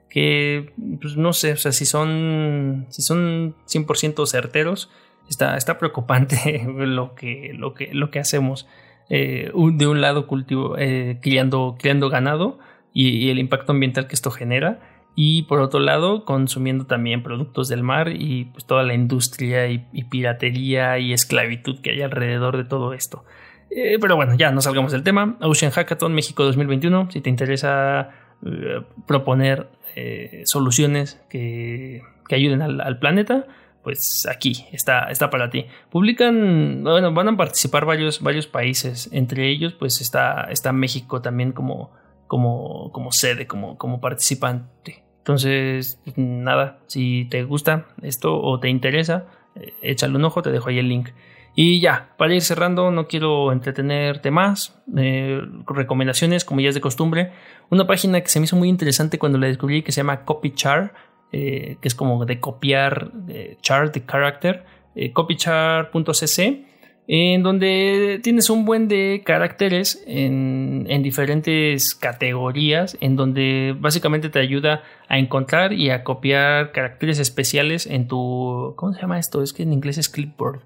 que 0.10 0.74
pues 1.02 1.18
no 1.18 1.34
sé, 1.34 1.52
o 1.52 1.58
sea, 1.58 1.74
si 1.74 1.86
son 1.86 2.86
si 2.90 3.02
son 3.02 3.56
100% 3.68 4.26
certeros, 4.26 4.90
está, 5.30 5.58
está 5.58 5.78
preocupante 5.78 6.66
lo 6.68 7.14
que, 7.14 7.52
lo 7.54 7.74
que, 7.74 7.94
lo 7.94 8.10
que 8.12 8.20
hacemos. 8.20 8.68
Eh, 9.10 9.52
de 9.54 9.88
un 9.88 10.02
lado 10.02 10.28
cultivo, 10.28 10.78
eh, 10.78 11.20
criando, 11.22 11.78
criando 11.80 12.10
ganado 12.10 12.60
y 12.94 13.30
el 13.30 13.40
impacto 13.40 13.72
ambiental 13.72 14.08
que 14.08 14.16
esto 14.16 14.32
genera 14.32 14.97
y 15.20 15.42
por 15.42 15.62
otro 15.62 15.80
lado 15.80 16.26
consumiendo 16.26 16.86
también 16.86 17.24
productos 17.24 17.68
del 17.70 17.82
mar 17.82 18.10
y 18.10 18.46
pues 18.54 18.66
toda 18.66 18.84
la 18.84 18.94
industria 18.94 19.68
y, 19.68 19.80
piratería 20.12 21.00
y 21.00 21.12
esclavitud 21.12 21.82
que 21.82 21.90
hay 21.90 22.04
alrededor 22.04 22.56
de 22.56 22.66
todo 22.66 22.94
esto. 22.94 23.26
Eh, 23.72 23.98
pero 24.00 24.16
bueno, 24.16 24.36
ya 24.36 24.52
no 24.52 24.62
salgamos 24.62 24.92
del 24.92 25.02
tema. 25.02 25.36
Ocean 25.42 25.72
Hackathon 25.72 26.14
México 26.14 26.44
2021, 26.44 27.10
si 27.10 27.22
te 27.22 27.32
interesa 27.32 28.12
eh, 28.46 28.84
proponer 29.08 29.68
eh, 29.96 30.44
soluciones 30.46 31.20
que, 31.32 32.04
ayuden 32.30 32.62
al, 32.62 33.00
planeta, 33.00 33.48
pues 33.82 34.28
aquí 34.28 34.68
está, 34.72 35.10
está 35.10 35.32
para 35.32 35.50
ti. 35.50 35.66
Publican, 35.90 36.84
bueno, 36.84 37.12
van 37.12 37.30
a 37.30 37.36
participar 37.36 37.86
varios, 37.86 38.22
varios 38.22 38.46
países, 38.46 39.10
entre 39.12 39.50
ellos 39.50 39.74
pues 39.74 40.00
está, 40.00 40.44
está 40.52 40.74
México 40.74 41.24
también 41.24 41.54
como, 41.54 41.92
como, 42.28 42.92
como 42.92 43.12
sede, 43.12 43.48
como, 43.48 43.80
como 43.80 44.00
participante. 44.00 45.07
Entonces, 45.28 46.00
pues, 46.06 46.18
nada, 46.18 46.80
si 46.88 47.26
te 47.26 47.44
gusta 47.44 47.88
esto 48.02 48.40
o 48.42 48.62
te 48.62 48.70
interesa, 48.70 49.26
eh, 49.56 49.74
échale 49.82 50.16
un 50.16 50.24
ojo, 50.24 50.42
te 50.42 50.52
dejo 50.52 50.70
ahí 50.70 50.80
el 50.80 50.88
link. 50.88 51.10
Y 51.54 51.82
ya, 51.82 52.12
para 52.18 52.34
ir 52.34 52.42
cerrando, 52.42 52.92
no 52.92 53.10
quiero 53.10 53.52
entretenerte 53.52 54.32
más. 54.32 54.80
Eh, 54.96 55.42
recomendaciones, 55.68 56.46
como 56.46 56.62
ya 56.62 56.70
es 56.70 56.76
de 56.76 56.82
costumbre. 56.82 57.34
Una 57.70 57.86
página 57.86 58.22
que 58.22 58.30
se 58.30 58.40
me 58.40 58.46
hizo 58.46 58.56
muy 58.56 58.70
interesante 58.70 59.20
cuando 59.20 59.38
la 59.38 59.48
descubrí, 59.48 59.82
que 59.82 59.92
se 59.92 60.00
llama 60.00 60.24
CopyChar, 60.24 60.94
eh, 61.34 61.76
que 61.82 61.90
es 61.90 61.96
como 61.96 62.24
de 62.24 62.40
copiar 62.40 63.12
chart 63.60 63.94
de 63.94 64.06
character, 64.06 64.64
copychar.cc 65.12 66.66
en 67.08 67.42
donde 67.42 68.20
tienes 68.22 68.50
un 68.50 68.66
buen 68.66 68.90
de 68.90 69.24
caracteres 69.26 70.04
en, 70.06 70.86
diferentes 71.02 71.96
categorías, 71.96 72.98
en 73.00 73.16
donde 73.16 73.76
básicamente 73.80 74.30
te 74.30 74.40
ayuda 74.40 74.84
a 75.08 75.18
encontrar 75.18 75.72
y 75.72 75.90
a 75.90 76.04
copiar 76.04 76.74
caracteres 76.74 77.20
especiales 77.20 77.86
en 77.86 78.08
tu... 78.08 78.74
¿Cómo 78.76 78.94
se 78.94 79.02
llama 79.02 79.20
esto? 79.20 79.42
Es 79.42 79.54
que 79.54 79.64
en 79.64 79.72
inglés 79.72 79.98
es 79.98 80.10
clipboard. 80.10 80.62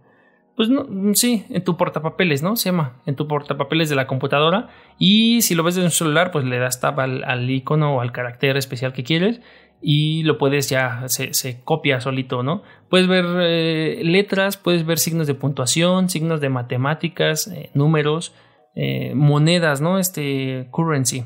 Pues 0.62 0.70
no, 0.70 0.86
sí, 1.16 1.44
en 1.50 1.64
tu 1.64 1.76
portapapeles, 1.76 2.44
¿no? 2.44 2.56
Se 2.56 2.70
llama, 2.70 3.02
en 3.08 3.16
tu 3.16 3.28
portapapeles 3.28 3.90
de 3.90 3.96
la 3.96 4.06
computadora. 4.06 4.70
Y 5.00 5.42
si 5.42 5.56
lo 5.56 5.64
ves 5.64 5.74
desde 5.74 5.88
un 5.88 5.92
celular, 5.92 6.30
pues 6.30 6.46
le 6.46 6.60
das 6.60 6.80
tab 6.80 7.00
al, 7.00 7.24
al 7.24 7.50
icono 7.50 7.96
o 7.96 8.02
al 8.02 8.12
carácter 8.12 8.58
especial 8.58 8.94
que 8.94 9.04
quieres 9.04 9.42
y 9.82 10.22
lo 10.22 10.38
puedes 10.38 10.70
ya, 10.70 11.06
se, 11.08 11.64
copia 11.64 12.00
solito, 12.00 12.44
¿no? 12.44 12.62
Puedes 12.92 13.08
ver 13.08 13.26
eh, 13.40 14.02
letras, 14.04 14.56
puedes 14.56 14.86
ver 14.86 15.00
signos 15.00 15.26
de 15.26 15.34
puntuación, 15.34 16.10
signos 16.10 16.42
de 16.42 16.50
matemáticas, 16.50 17.48
eh, 17.48 17.72
números, 17.74 18.36
eh, 18.76 19.14
monedas, 19.16 19.82
¿no? 19.82 19.98
Este 19.98 20.68
currency. 20.70 21.24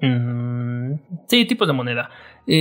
Mm, 0.00 0.94
sí, 1.28 1.44
tipos 1.44 1.68
de 1.68 1.74
moneda. 1.74 2.08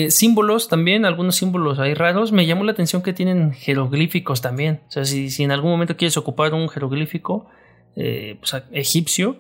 Símbolos 0.09 0.67
también, 0.67 1.05
algunos 1.05 1.35
símbolos 1.35 1.79
hay 1.79 1.93
raros. 1.93 2.31
Me 2.31 2.45
llamó 2.45 2.63
la 2.63 2.71
atención 2.71 3.01
que 3.01 3.13
tienen 3.13 3.53
jeroglíficos 3.53 4.41
también. 4.41 4.81
O 4.87 4.91
sea, 4.91 5.05
si, 5.05 5.29
si 5.29 5.43
en 5.43 5.51
algún 5.51 5.71
momento 5.71 5.95
quieres 5.97 6.17
ocupar 6.17 6.53
un 6.53 6.69
jeroglífico 6.69 7.47
pues, 7.93 8.55
egipcio, 8.71 9.39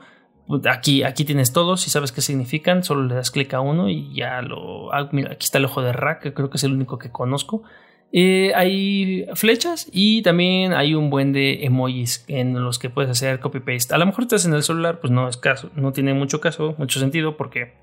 Aquí, 0.69 1.01
aquí 1.01 1.25
tienes 1.25 1.53
todos 1.53 1.87
y 1.87 1.89
sabes 1.89 2.11
qué 2.11 2.21
significan, 2.21 2.83
solo 2.83 3.03
le 3.05 3.15
das 3.15 3.31
clic 3.31 3.51
a 3.55 3.61
uno 3.61 3.89
y 3.89 4.13
ya 4.13 4.43
lo... 4.43 4.93
Ah, 4.93 5.09
mira, 5.11 5.31
aquí 5.31 5.45
está 5.45 5.57
el 5.57 5.65
ojo 5.65 5.81
de 5.81 5.91
Ra, 5.91 6.19
que 6.19 6.33
creo 6.33 6.51
que 6.51 6.57
es 6.57 6.63
el 6.63 6.73
único 6.73 6.99
que 6.99 7.11
conozco. 7.11 7.63
Eh, 8.11 8.53
hay 8.55 9.25
flechas 9.33 9.89
y 9.91 10.21
también 10.21 10.73
hay 10.73 10.93
un 10.93 11.09
buen 11.09 11.33
de 11.33 11.65
emojis 11.65 12.25
en 12.27 12.63
los 12.63 12.77
que 12.77 12.91
puedes 12.91 13.09
hacer 13.09 13.39
copy-paste. 13.39 13.95
A 13.95 13.97
lo 13.97 14.05
mejor 14.05 14.25
estás 14.25 14.45
en 14.45 14.53
el 14.53 14.61
celular, 14.61 14.99
pues 14.99 15.09
no 15.09 15.27
es 15.27 15.37
caso, 15.37 15.71
no 15.75 15.93
tiene 15.93 16.13
mucho 16.13 16.39
caso, 16.39 16.75
mucho 16.77 16.99
sentido 16.99 17.37
porque 17.37 17.73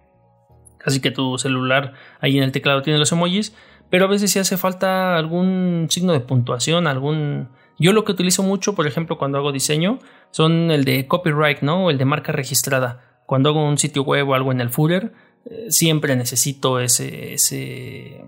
casi 0.84 1.00
que 1.00 1.10
tu 1.10 1.38
celular 1.38 1.94
ahí 2.20 2.36
en 2.36 2.44
el 2.44 2.52
teclado 2.52 2.82
tiene 2.82 2.98
los 2.98 3.12
emojis, 3.12 3.54
pero 3.90 4.06
a 4.06 4.08
veces 4.08 4.30
sí 4.30 4.38
hace 4.38 4.56
falta 4.56 5.16
algún 5.16 5.86
signo 5.90 6.12
de 6.12 6.20
puntuación, 6.20 6.86
algún... 6.86 7.50
Yo 7.78 7.92
lo 7.92 8.04
que 8.04 8.12
utilizo 8.12 8.42
mucho, 8.42 8.74
por 8.74 8.86
ejemplo, 8.86 9.18
cuando 9.18 9.38
hago 9.38 9.52
diseño, 9.52 9.98
son 10.30 10.70
el 10.70 10.84
de 10.84 11.06
copyright, 11.06 11.60
¿no? 11.62 11.86
O 11.86 11.90
el 11.90 11.98
de 11.98 12.04
marca 12.04 12.32
registrada. 12.32 13.20
Cuando 13.26 13.50
hago 13.50 13.66
un 13.66 13.78
sitio 13.78 14.02
web 14.02 14.28
o 14.28 14.34
algo 14.34 14.52
en 14.52 14.60
el 14.60 14.70
footer, 14.70 15.12
eh, 15.44 15.66
siempre 15.70 16.16
necesito 16.16 16.80
ese, 16.80 17.34
ese, 17.34 18.24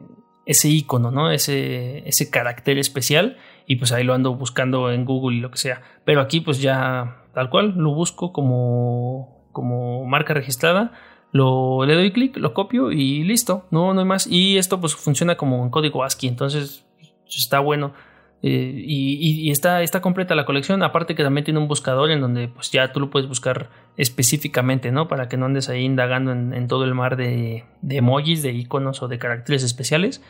ese 0.47 0.69
icono, 0.69 1.11
¿no? 1.11 1.31
Ese, 1.31 2.07
ese 2.09 2.31
carácter 2.31 2.79
especial 2.79 3.37
y 3.67 3.77
pues 3.77 3.93
ahí 3.93 4.05
lo 4.05 4.15
ando 4.15 4.35
buscando 4.35 4.91
en 4.91 5.05
Google 5.05 5.37
y 5.37 5.41
lo 5.41 5.51
que 5.51 5.59
sea. 5.59 5.83
Pero 6.05 6.21
aquí 6.21 6.41
pues 6.41 6.61
ya 6.61 7.23
tal 7.33 7.51
cual 7.51 7.75
lo 7.77 7.95
busco 7.95 8.33
como, 8.33 9.47
como 9.53 10.05
marca 10.05 10.35
registrada 10.35 10.93
lo, 11.35 11.85
le 11.85 11.95
doy 11.95 12.13
clic, 12.13 12.37
lo 12.37 12.55
copio 12.55 12.93
y 12.93 13.25
listo, 13.25 13.67
no, 13.73 13.93
no 13.93 14.01
hay 14.01 14.07
más. 14.07 14.29
Y 14.29 14.57
esto 14.57 14.81
pues 14.81 14.95
funciona 14.95 15.37
como 15.37 15.65
en 15.65 15.71
código 15.71 16.05
ASCII, 16.05 16.29
entonces 16.29 16.87
está 17.27 17.59
bueno. 17.59 17.93
Eh, 18.41 18.85
y, 18.87 19.51
está, 19.51 19.83
está 19.83 20.01
completa 20.01 20.37
la 20.37 20.45
colección, 20.45 20.85
aparte 20.85 21.17
que 21.17 21.25
también 21.25 21.45
tiene 21.45 21.59
un 21.59 21.67
buscador 21.67 22.13
en 22.13 22.21
donde 22.21 22.47
pues 22.47 22.71
ya 22.71 22.93
tú 22.93 23.01
lo 23.01 23.11
puedes 23.11 23.29
buscar 23.29 23.71
específicamente, 23.97 24.93
¿no? 24.93 25.09
Para 25.09 25.29
que 25.29 25.37
no 25.37 25.47
andes 25.47 25.69
ahí 25.69 25.83
indagando 25.83 26.31
en, 26.31 26.69
todo 26.69 26.85
el 26.85 26.95
mar 26.95 27.17
de, 27.17 27.65
emojis, 27.89 28.45
de 28.45 28.53
iconos 28.53 29.03
o 29.03 29.09
de 29.09 29.19
caracteres 29.19 29.65
especiales. 29.65 30.23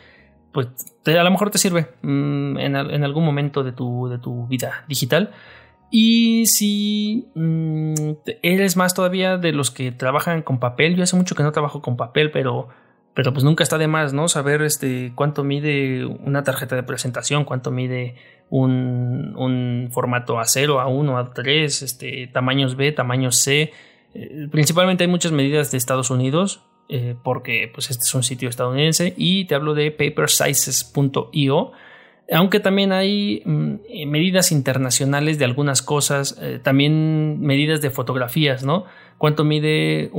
Pues 0.53 0.69
a 1.05 1.23
lo 1.23 1.29
mejor 1.29 1.51
te 1.51 1.59
sirve 1.59 1.89
mm, 2.01 2.57
en, 2.57 2.75
en, 2.75 3.03
algún 3.03 3.25
momento 3.25 3.63
de 3.63 3.73
tu, 3.73 4.07
de 4.07 4.17
tu 4.17 4.47
vida 4.47 4.85
digital. 4.87 5.33
Y 5.91 6.45
si 6.47 7.27
mm, 7.35 7.93
eres 8.41 8.75
más 8.75 8.93
todavía 8.93 9.37
de 9.37 9.51
los 9.51 9.71
que 9.71 9.91
trabajan 9.91 10.41
con 10.41 10.59
papel, 10.59 10.95
yo 10.95 11.03
hace 11.03 11.15
mucho 11.15 11.35
que 11.35 11.43
no 11.43 11.51
trabajo 11.51 11.81
con 11.81 11.95
papel, 11.95 12.31
pero, 12.31 12.69
pero 13.13 13.31
pues 13.33 13.43
nunca 13.43 13.63
está 13.63 13.77
de 13.77 13.87
más, 13.87 14.13
¿no? 14.13 14.27
Saber 14.27 14.61
este, 14.61 15.13
cuánto 15.15 15.43
mide 15.43 16.05
una 16.05 16.43
tarjeta 16.43 16.75
de 16.75 16.83
presentación, 16.83 17.45
cuánto 17.45 17.71
mide 17.71 18.15
un, 18.49 19.89
formato 19.91 20.35
A0, 20.37 20.83
A1, 20.83 21.33
A3, 21.33 21.83
este, 21.83 22.27
tamaños 22.27 22.75
B, 22.75 22.91
tamaños 22.91 23.37
C. 23.37 23.71
Eh, 24.13 24.47
principalmente 24.51 25.03
hay 25.03 25.09
muchas 25.09 25.31
medidas 25.31 25.71
de 25.71 25.77
Estados 25.77 26.09
Unidos, 26.09 26.63
eh, 26.89 27.15
porque 27.23 27.69
pues 27.73 27.89
este 27.89 28.03
es 28.03 28.13
un 28.13 28.23
sitio 28.23 28.49
estadounidense, 28.49 29.13
y 29.17 29.45
te 29.45 29.55
hablo 29.55 29.73
de 29.73 29.91
papersizes.io 29.91 31.71
aunque 32.31 32.59
también 32.59 32.91
hay 32.91 33.41
mm, 33.45 33.73
eh, 33.87 34.05
medidas 34.05 34.51
internacionales 34.51 35.37
de 35.37 35.45
algunas 35.45 35.81
cosas, 35.81 36.37
eh, 36.41 36.59
también 36.61 37.39
medidas 37.41 37.81
de 37.81 37.91
fotografías, 37.91 38.63
¿no? 38.63 38.85
¿Cuánto 39.17 39.43
mide 39.43 40.11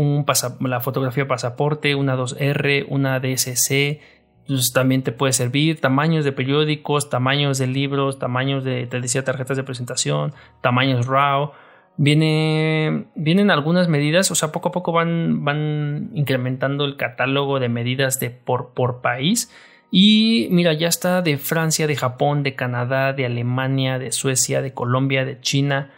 la 0.60 0.80
fotografía 0.80 1.28
pasaporte, 1.28 1.94
una 1.94 2.16
2R, 2.16 2.86
una 2.88 3.20
DSC? 3.20 4.00
Pues 4.46 4.72
también 4.72 5.02
te 5.02 5.12
puede 5.12 5.32
servir 5.32 5.80
tamaños 5.80 6.24
de 6.24 6.32
periódicos, 6.32 7.10
tamaños 7.10 7.58
de 7.58 7.66
libros, 7.66 8.18
tamaños 8.18 8.64
de, 8.64 8.86
te 8.86 9.00
decía, 9.00 9.24
tarjetas 9.24 9.56
de 9.56 9.64
presentación, 9.64 10.32
tamaños 10.62 11.06
RAW. 11.06 11.52
Viene, 11.98 13.06
vienen 13.16 13.50
algunas 13.50 13.88
medidas, 13.88 14.30
o 14.30 14.34
sea, 14.34 14.52
poco 14.52 14.68
a 14.68 14.72
poco 14.72 14.92
van, 14.92 15.44
van 15.44 16.10
incrementando 16.14 16.84
el 16.84 16.96
catálogo 16.96 17.58
de 17.58 17.68
medidas 17.68 18.20
de 18.20 18.30
por, 18.30 18.72
por 18.74 19.00
país 19.00 19.50
y 19.98 20.48
mira, 20.50 20.74
ya 20.74 20.88
está 20.88 21.22
de 21.22 21.38
Francia, 21.38 21.87
de 21.87 21.96
Japón, 21.96 22.42
de 22.42 22.54
Canadá, 22.54 23.14
de 23.14 23.24
Alemania, 23.24 23.98
de 23.98 24.12
Suecia, 24.12 24.61
de 24.61 24.74
Colombia, 24.74 25.24
de 25.24 25.40
China. 25.40 25.90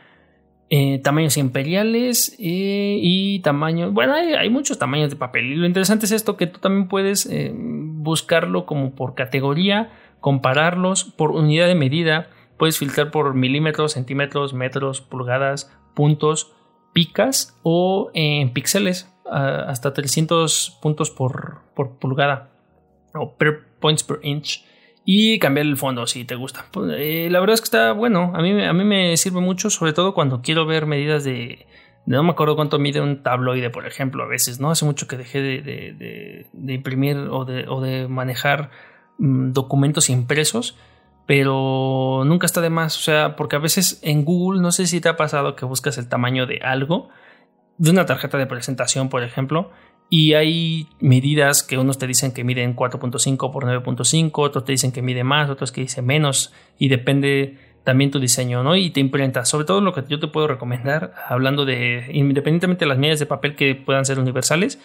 Eh, 0.71 1.01
tamaños 1.03 1.37
imperiales 1.37 2.37
eh, 2.39 3.01
y 3.03 3.41
tamaños. 3.41 3.93
Bueno, 3.93 4.15
hay, 4.15 4.51
muchos 4.51 4.79
tamaños 4.79 5.11
de 5.11 5.17
papel. 5.17 5.47
Y 5.47 5.57
lo 5.57 5.67
interesante 5.67 6.07
es 6.07 6.13
esto: 6.13 6.37
que 6.37 6.47
tú 6.47 6.61
también 6.61 6.87
puedes 6.87 7.27
eh, 7.27 7.53
buscarlo 7.53 8.67
como 8.67 8.95
por 8.95 9.17
categoría, 9.17 9.91
compararlos 10.21 11.03
por 11.03 11.33
unidad 11.33 11.67
de 11.67 11.75
medida. 11.75 12.31
Puedes 12.57 12.79
filtrar 12.79 13.11
por 13.11 13.35
milímetros, 13.35 13.95
centímetros, 13.95 14.55
metros, 14.55 15.01
pulgadas, 15.01 15.77
puntos, 15.95 16.53
picas 16.93 17.59
o 17.65 18.13
en 18.15 18.53
píxeles, 18.53 19.13
hasta 19.29 19.93
300 19.93 20.79
puntos 20.81 21.11
por 21.11 21.63
pulgada 21.99 22.53
o 23.15 23.35
per 23.37 23.65
points 23.81 24.03
per 24.05 24.19
inch 24.23 24.65
y 25.05 25.39
cambiar 25.39 25.67
el 25.67 25.77
fondo 25.77 26.07
si 26.07 26.25
te 26.25 26.35
gusta. 26.35 26.67
Pues, 26.71 26.93
eh, 26.99 27.29
la 27.31 27.41
verdad 27.41 27.55
es 27.55 27.61
que 27.61 27.67
está 27.67 27.93
bueno, 27.93 28.33
a 28.35 28.43
mí, 28.43 28.63
a 28.63 28.73
mí 28.73 28.85
me 28.85 29.17
sirve 29.17 29.41
mucho, 29.41 29.71
sobre 29.71 29.93
todo 29.93 30.13
cuando 30.13 30.43
quiero 30.43 30.67
ver 30.67 30.85
medidas 30.85 31.25
de, 31.25 31.67
no 32.09 32.23
me 32.23 32.31
acuerdo 32.31 32.57
cuánto 32.57 32.79
mide 32.79 33.03
un 33.03 33.23
tabloide, 33.23 33.69
por 33.69 33.87
ejemplo, 33.87 34.23
a 34.23 34.27
veces, 34.27 34.61
¿no? 34.61 34.71
Hace 34.71 34.87
mucho 34.87 35.07
que 35.07 35.19
dejé 35.19 35.43
de, 35.43 36.47
imprimir 36.55 37.19
o 37.31 37.45
de, 37.45 38.09
manejar 38.09 38.71
mm, 39.19 39.53
documentos 39.53 40.09
impresos, 40.09 40.79
pero 41.27 42.23
nunca 42.25 42.47
está 42.47 42.63
de 42.63 42.71
más, 42.71 42.97
o 42.97 43.01
sea, 43.01 43.37
porque 43.37 43.57
a 43.57 43.59
veces 43.59 44.01
en 44.03 44.25
Google, 44.25 44.63
no 44.63 44.73
sé 44.73 44.87
si 44.87 45.03
te 45.03 45.11
ha 45.11 45.19
pasado 45.19 45.55
que 45.55 45.67
buscas 45.67 45.99
el 45.99 46.09
tamaño 46.09 46.47
de 46.47 46.61
algo, 46.63 47.11
de 47.77 47.91
una 47.91 48.07
tarjeta 48.07 48.39
de 48.39 48.47
presentación, 48.47 49.11
por 49.11 49.23
ejemplo, 49.23 49.71
y 50.11 50.35
hay 50.35 50.89
medidas 51.01 51.63
que 51.63 51.77
unos 51.77 51.99
te 51.99 52.07
dicen 52.07 52.33
que 52.33 52.45
miden 52.45 52.75
4.5 52.75 53.53
por 53.53 53.65
9.5, 53.65 54.31
otros 54.39 54.65
te 54.65 54.73
dicen 54.73 54.91
que 54.91 55.03
mide 55.03 55.23
más, 55.23 55.51
otros 55.51 55.71
que 55.71 55.83
dicen 55.83 56.07
menos, 56.07 56.53
y 56.79 56.89
depende 56.89 57.59
también 57.85 58.11
tu 58.11 58.19
diseño, 58.19 58.63
¿no? 58.63 58.77
Y 58.77 58.91
te 58.91 59.01
imprenta. 59.01 59.45
Sobre 59.45 59.65
todo 59.65 59.81
lo 59.81 59.93
que 59.93 60.05
yo 60.09 60.19
te 60.19 60.29
puedo 60.29 60.47
recomendar, 60.47 61.15
hablando 61.27 61.65
de, 61.65 62.07
independientemente 62.13 62.85
de 62.85 62.89
las 62.89 62.99
medidas 62.99 63.19
de 63.19 63.27
papel 63.27 63.55
que 63.55 63.75
puedan 63.75 64.05
ser 64.05 64.19
universales, 64.19 64.79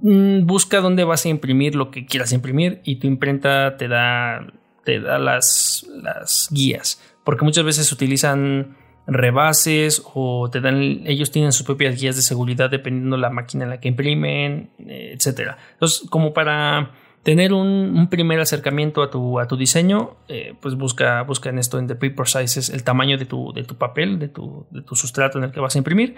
mm, 0.00 0.44
busca 0.46 0.80
dónde 0.80 1.04
vas 1.04 1.24
a 1.24 1.28
imprimir 1.28 1.74
lo 1.74 1.90
que 1.90 2.04
quieras 2.04 2.32
imprimir 2.32 2.80
y 2.84 2.96
tu 2.96 3.06
imprenta 3.06 3.76
te 3.76 3.88
da, 3.88 4.46
te 4.84 5.00
da 5.00 5.18
las, 5.18 5.86
las 6.02 6.48
guías. 6.50 7.02
Porque 7.24 7.44
muchas 7.44 7.64
veces 7.64 7.90
utilizan 7.90 8.76
rebases 9.06 10.02
o 10.14 10.50
te 10.50 10.60
dan 10.60 11.02
ellos 11.06 11.30
tienen 11.30 11.52
sus 11.52 11.64
propias 11.64 12.00
guías 12.00 12.16
de 12.16 12.22
seguridad 12.22 12.70
dependiendo 12.70 13.16
la 13.16 13.30
máquina 13.30 13.64
en 13.64 13.70
la 13.70 13.80
que 13.80 13.88
imprimen 13.88 14.70
etcétera. 14.78 15.58
Entonces 15.74 16.08
como 16.10 16.32
para 16.32 16.92
tener 17.22 17.52
un, 17.52 18.08
primer 18.10 18.40
acercamiento 18.40 19.02
a 19.02 19.10
tu, 19.10 19.38
a 19.38 19.46
tu 19.46 19.56
diseño 19.56 20.16
eh, 20.28 20.54
pues 20.60 20.74
busca 20.74 21.22
busca 21.22 21.50
en 21.50 21.58
esto 21.58 21.78
en 21.78 21.86
the 21.86 21.94
paper 21.94 22.26
sizes 22.26 22.68
el 22.70 22.82
tamaño 22.84 23.16
de 23.18 23.26
tu, 23.26 23.52
de 23.52 23.62
tu 23.64 23.76
papel 23.76 24.18
de 24.18 24.28
tu, 24.28 24.66
de 24.70 24.82
tu 24.82 24.96
sustrato 24.96 25.38
en 25.38 25.44
el 25.44 25.52
que 25.52 25.60
vas 25.60 25.74
a 25.74 25.78
imprimir. 25.78 26.16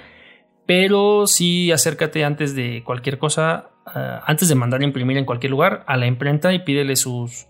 Pero 0.67 1.27
sí 1.27 1.73
acércate 1.73 2.25
antes 2.25 2.55
de 2.55 2.83
cualquier 2.85 3.19
cosa 3.19 3.71
ah, 3.87 4.23
antes 4.27 4.49
de 4.49 4.55
mandar 4.55 4.81
a 4.81 4.85
imprimir 4.85 5.17
en 5.17 5.25
cualquier 5.25 5.51
lugar 5.51 5.85
a 5.87 5.97
la 5.97 6.07
imprenta 6.07 6.53
y 6.53 6.61
pídele 6.61 6.97
sus 6.97 7.47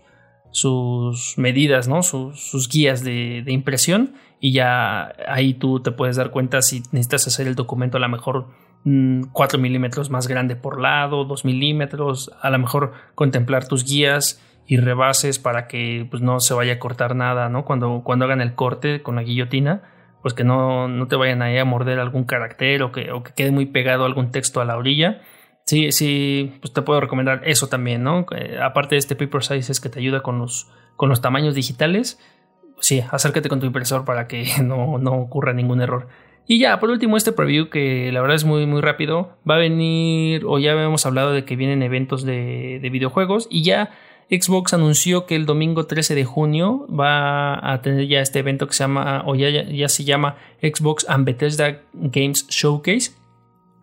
sus 0.51 1.37
medidas, 1.37 1.87
¿no? 1.87 2.03
sus, 2.03 2.69
guías 2.69 3.03
de, 3.03 3.43
impresión 3.47 4.13
y 4.39 4.53
ya 4.53 5.13
ahí 5.27 5.53
tú 5.53 5.81
te 5.81 5.91
puedes 5.91 6.15
dar 6.15 6.31
cuenta 6.31 6.61
si 6.61 6.79
necesitas 6.91 7.27
hacer 7.27 7.47
el 7.47 7.55
documento 7.55 7.97
a 7.97 7.99
lo 7.99 8.09
mejor 8.09 8.47
4 8.83 9.59
mm, 9.59 9.61
milímetros 9.61 10.09
más 10.09 10.27
grande 10.27 10.55
por 10.55 10.79
lado, 10.79 11.25
2 11.25 11.45
milímetros, 11.45 12.31
a 12.41 12.49
lo 12.49 12.59
mejor 12.59 12.93
contemplar 13.15 13.67
tus 13.67 13.83
guías 13.83 14.41
y 14.65 14.77
rebases 14.77 15.39
para 15.39 15.67
que 15.67 16.07
pues, 16.09 16.21
no 16.21 16.39
se 16.39 16.53
vaya 16.53 16.73
a 16.73 16.79
cortar 16.79 17.15
nada, 17.15 17.49
¿no? 17.49 17.65
Cuando, 17.65 18.01
cuando 18.03 18.25
hagan 18.25 18.39
el 18.39 18.55
corte 18.55 19.01
con 19.01 19.15
la 19.15 19.23
guillotina, 19.23 19.81
pues 20.21 20.33
que 20.33 20.43
no, 20.43 20.87
no 20.87 21.07
te 21.07 21.15
vayan 21.15 21.41
ahí 21.41 21.57
a 21.57 21.65
morder 21.65 21.99
algún 21.99 22.23
carácter 22.23 22.83
o 22.83 22.91
que, 22.91 23.11
o 23.11 23.23
que 23.23 23.33
quede 23.33 23.51
muy 23.51 23.65
pegado 23.65 24.05
algún 24.05 24.31
texto 24.31 24.61
a 24.61 24.65
la 24.65 24.77
orilla 24.77 25.21
Sí, 25.69 25.91
sí, 25.91 26.51
pues 26.61 26.73
te 26.73 26.81
puedo 26.81 26.99
recomendar 26.99 27.43
eso 27.45 27.67
también, 27.67 28.01
¿no? 28.01 28.25
Eh, 28.35 28.57
aparte 28.59 28.95
de 28.95 28.99
este 28.99 29.15
Paper 29.15 29.43
Sizes 29.43 29.79
que 29.79 29.89
te 29.89 29.99
ayuda 29.99 30.23
con 30.23 30.39
los, 30.39 30.67
con 30.95 31.09
los 31.09 31.21
tamaños 31.21 31.53
digitales, 31.53 32.19
sí, 32.79 33.03
acércate 33.11 33.49
con 33.49 33.59
tu 33.59 33.67
impresor 33.67 34.03
para 34.03 34.27
que 34.27 34.47
no, 34.63 34.97
no, 34.97 35.11
ocurra 35.11 35.53
ningún 35.53 35.79
error. 35.79 36.07
Y 36.47 36.57
ya, 36.57 36.79
por 36.79 36.89
último, 36.89 37.17
este 37.17 37.33
preview 37.33 37.69
que 37.69 38.11
la 38.11 38.19
verdad 38.19 38.35
es 38.35 38.45
muy, 38.45 38.65
muy 38.65 38.81
rápido, 38.81 39.37
va 39.47 39.57
a 39.57 39.59
venir, 39.59 40.43
o 40.47 40.57
ya 40.57 40.71
habíamos 40.71 41.05
hablado 41.05 41.33
de 41.33 41.45
que 41.45 41.55
vienen 41.55 41.83
eventos 41.83 42.23
de, 42.23 42.79
de 42.81 42.89
videojuegos, 42.89 43.47
y 43.51 43.61
ya 43.61 43.91
Xbox 44.31 44.73
anunció 44.73 45.27
que 45.27 45.35
el 45.35 45.45
domingo 45.45 45.85
13 45.85 46.15
de 46.15 46.25
junio 46.25 46.87
va 46.87 47.73
a 47.73 47.79
tener 47.83 48.07
ya 48.07 48.21
este 48.21 48.39
evento 48.39 48.65
que 48.65 48.73
se 48.73 48.85
llama, 48.85 49.21
o 49.27 49.35
ya, 49.35 49.51
ya 49.51 49.87
se 49.87 50.03
llama 50.03 50.35
Xbox 50.63 51.05
and 51.07 51.25
Bethesda 51.25 51.83
Games 51.93 52.47
Showcase 52.47 53.18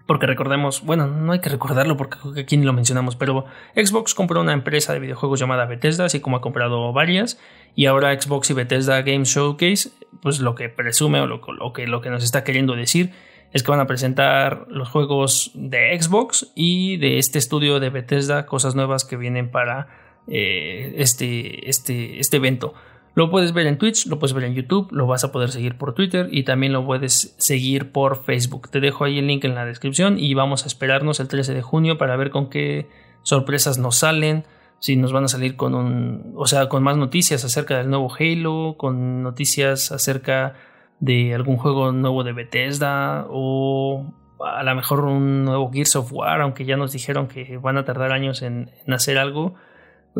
porque 0.06 0.26
recordemos, 0.26 0.82
bueno, 0.82 1.06
no 1.08 1.32
hay 1.32 1.40
que 1.40 1.48
recordarlo 1.48 1.96
porque 1.96 2.18
aquí 2.40 2.56
ni 2.56 2.64
lo 2.64 2.72
mencionamos, 2.72 3.16
pero 3.16 3.44
Xbox 3.74 4.14
compró 4.14 4.40
una 4.40 4.52
empresa 4.52 4.92
de 4.92 5.00
videojuegos 5.00 5.40
llamada 5.40 5.66
Bethesda, 5.66 6.04
así 6.04 6.20
como 6.20 6.36
ha 6.36 6.40
comprado 6.40 6.92
varias, 6.92 7.40
y 7.74 7.86
ahora 7.86 8.18
Xbox 8.18 8.50
y 8.50 8.54
Bethesda 8.54 9.02
Game 9.02 9.24
Showcase, 9.24 9.90
pues 10.22 10.40
lo 10.40 10.54
que 10.54 10.68
presume 10.68 11.20
o 11.20 11.26
lo, 11.26 11.40
que, 11.72 11.86
lo 11.86 12.00
que 12.00 12.10
nos 12.10 12.22
está 12.22 12.44
queriendo 12.44 12.74
decir 12.74 13.12
es 13.52 13.62
que 13.62 13.70
van 13.70 13.80
a 13.80 13.86
presentar 13.86 14.66
los 14.68 14.88
juegos 14.88 15.50
de 15.54 15.98
Xbox 16.00 16.52
y 16.54 16.98
de 16.98 17.18
este 17.18 17.38
estudio 17.38 17.80
de 17.80 17.90
Bethesda, 17.90 18.46
cosas 18.46 18.74
nuevas 18.74 19.04
que 19.04 19.16
vienen 19.16 19.50
para 19.50 19.88
eh, 20.28 20.94
este, 20.98 21.68
este, 21.68 22.20
este 22.20 22.36
evento. 22.36 22.74
Lo 23.16 23.30
puedes 23.30 23.54
ver 23.54 23.66
en 23.66 23.78
Twitch, 23.78 24.06
lo 24.08 24.18
puedes 24.18 24.34
ver 24.34 24.44
en 24.44 24.54
YouTube, 24.54 24.92
lo 24.92 25.06
vas 25.06 25.24
a 25.24 25.32
poder 25.32 25.50
seguir 25.50 25.78
por 25.78 25.94
Twitter 25.94 26.28
y 26.30 26.42
también 26.42 26.74
lo 26.74 26.84
puedes 26.84 27.34
seguir 27.38 27.90
por 27.90 28.22
Facebook. 28.22 28.68
Te 28.68 28.78
dejo 28.78 29.04
ahí 29.04 29.18
el 29.18 29.26
link 29.26 29.42
en 29.46 29.54
la 29.54 29.64
descripción 29.64 30.18
y 30.18 30.34
vamos 30.34 30.64
a 30.64 30.66
esperarnos 30.66 31.18
el 31.18 31.26
13 31.26 31.54
de 31.54 31.62
junio 31.62 31.96
para 31.96 32.14
ver 32.16 32.28
con 32.28 32.50
qué 32.50 32.90
sorpresas 33.22 33.78
nos 33.78 33.96
salen. 33.96 34.44
si 34.80 34.96
nos 34.96 35.14
van 35.14 35.24
a 35.24 35.28
salir 35.28 35.56
con 35.56 35.74
un, 35.74 36.34
o 36.36 36.46
sea, 36.46 36.68
con 36.68 36.82
más 36.82 36.98
noticias 36.98 37.42
acerca 37.42 37.78
del 37.78 37.88
nuevo 37.88 38.12
Halo, 38.14 38.74
con 38.76 39.22
noticias 39.22 39.92
acerca 39.92 40.54
de 41.00 41.34
algún 41.34 41.56
juego 41.56 41.92
nuevo 41.92 42.22
de 42.22 42.34
Bethesda 42.34 43.26
o 43.30 44.12
a 44.44 44.62
lo 44.62 44.74
mejor 44.74 45.06
un 45.06 45.46
nuevo 45.46 45.70
Gears 45.72 45.96
of 45.96 46.12
War, 46.12 46.42
aunque 46.42 46.66
ya 46.66 46.76
nos 46.76 46.92
dijeron 46.92 47.28
que 47.28 47.56
van 47.56 47.78
a 47.78 47.86
tardar 47.86 48.12
años 48.12 48.42
en, 48.42 48.70
hacer 48.88 49.16
algo. 49.16 49.54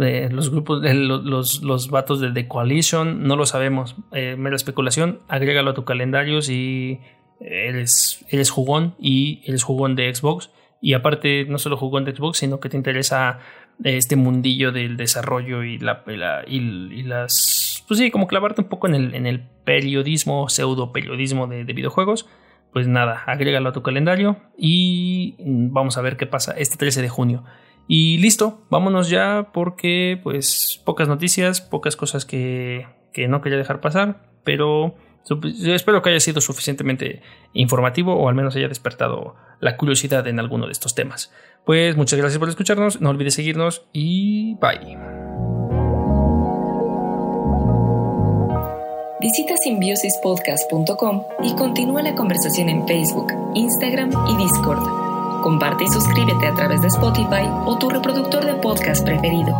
Eh, 0.00 0.28
los 0.30 0.50
grupos, 0.50 0.82
los, 0.82 1.62
los, 1.62 1.88
vatos 1.88 2.20
de 2.20 2.30
The 2.30 2.48
Coalition, 2.48 3.26
no 3.26 3.36
lo 3.36 3.46
sabemos. 3.46 3.96
Eh, 4.12 4.36
mera 4.36 4.56
especulación, 4.56 5.20
agrégalo 5.28 5.70
a 5.70 5.74
tu 5.74 5.84
calendario 5.84 6.42
si 6.42 7.00
eres, 7.40 8.24
eres 8.28 8.50
jugón 8.50 8.94
y 8.98 9.42
eres 9.44 9.62
jugón 9.62 9.96
de 9.96 10.14
Xbox. 10.14 10.50
Y 10.82 10.92
aparte, 10.92 11.46
no 11.46 11.58
solo 11.58 11.76
jugón 11.76 12.04
de 12.04 12.14
Xbox, 12.14 12.38
sino 12.38 12.60
que 12.60 12.68
te 12.68 12.76
interesa 12.76 13.38
este 13.82 14.16
mundillo 14.16 14.72
del 14.72 14.96
desarrollo 14.96 15.62
y, 15.62 15.78
la, 15.78 16.02
y, 16.46 17.02
las... 17.02 17.84
Pues 17.88 17.98
sí, 17.98 18.10
como 18.10 18.26
clavarte 18.26 18.62
un 18.62 18.68
poco 18.68 18.86
en 18.86 18.94
el, 18.94 19.14
en 19.14 19.26
el 19.26 19.40
periodismo, 19.64 20.48
pseudo 20.48 20.92
periodismo 20.92 21.46
de, 21.46 21.64
videojuegos. 21.64 22.28
Pues 22.72 22.88
nada, 22.88 23.22
agrégalo 23.26 23.70
a 23.70 23.72
tu 23.72 23.82
calendario 23.82 24.36
y 24.58 25.36
vamos 25.38 25.96
a 25.96 26.02
ver 26.02 26.16
qué 26.18 26.26
pasa 26.26 26.52
este 26.52 26.76
13 26.76 27.00
de 27.00 27.08
junio. 27.08 27.44
Y 27.88 28.18
listo, 28.18 28.62
vámonos 28.70 29.08
ya 29.08 29.50
porque 29.52 30.18
pues 30.22 30.80
pocas 30.84 31.08
noticias, 31.08 31.60
pocas 31.60 31.96
cosas 31.96 32.24
que, 32.24 32.86
que 33.12 33.28
no 33.28 33.40
quería 33.40 33.58
dejar 33.58 33.80
pasar, 33.80 34.26
pero 34.44 34.94
espero 35.64 36.02
que 36.02 36.10
haya 36.10 36.20
sido 36.20 36.40
suficientemente 36.40 37.22
informativo 37.52 38.14
o 38.14 38.28
al 38.28 38.34
menos 38.34 38.56
haya 38.56 38.68
despertado 38.68 39.34
la 39.60 39.76
curiosidad 39.76 40.26
en 40.26 40.38
alguno 40.38 40.66
de 40.66 40.72
estos 40.72 40.94
temas. 40.94 41.32
Pues 41.64 41.96
muchas 41.96 42.18
gracias 42.18 42.38
por 42.38 42.48
escucharnos, 42.48 43.00
no 43.00 43.10
olvides 43.10 43.34
seguirnos 43.34 43.86
y 43.92 44.54
bye. 44.56 44.96
Visita 49.20 49.56
simbiosispodcast.com 49.56 51.24
y 51.42 51.54
continúa 51.56 52.02
la 52.02 52.14
conversación 52.14 52.68
en 52.68 52.86
Facebook, 52.86 53.32
Instagram 53.54 54.10
y 54.28 54.36
Discord. 54.36 55.05
Comparte 55.42 55.84
y 55.84 55.88
suscríbete 55.88 56.46
a 56.46 56.54
través 56.54 56.80
de 56.80 56.88
Spotify 56.88 57.48
o 57.64 57.78
tu 57.78 57.88
reproductor 57.88 58.44
de 58.44 58.54
podcast 58.54 59.04
preferido. 59.04 59.56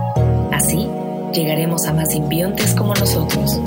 Así, 0.53 0.89
llegaremos 1.33 1.87
a 1.87 1.93
más 1.93 2.11
simbiontes 2.11 2.75
como 2.75 2.95
nosotros. 2.95 3.61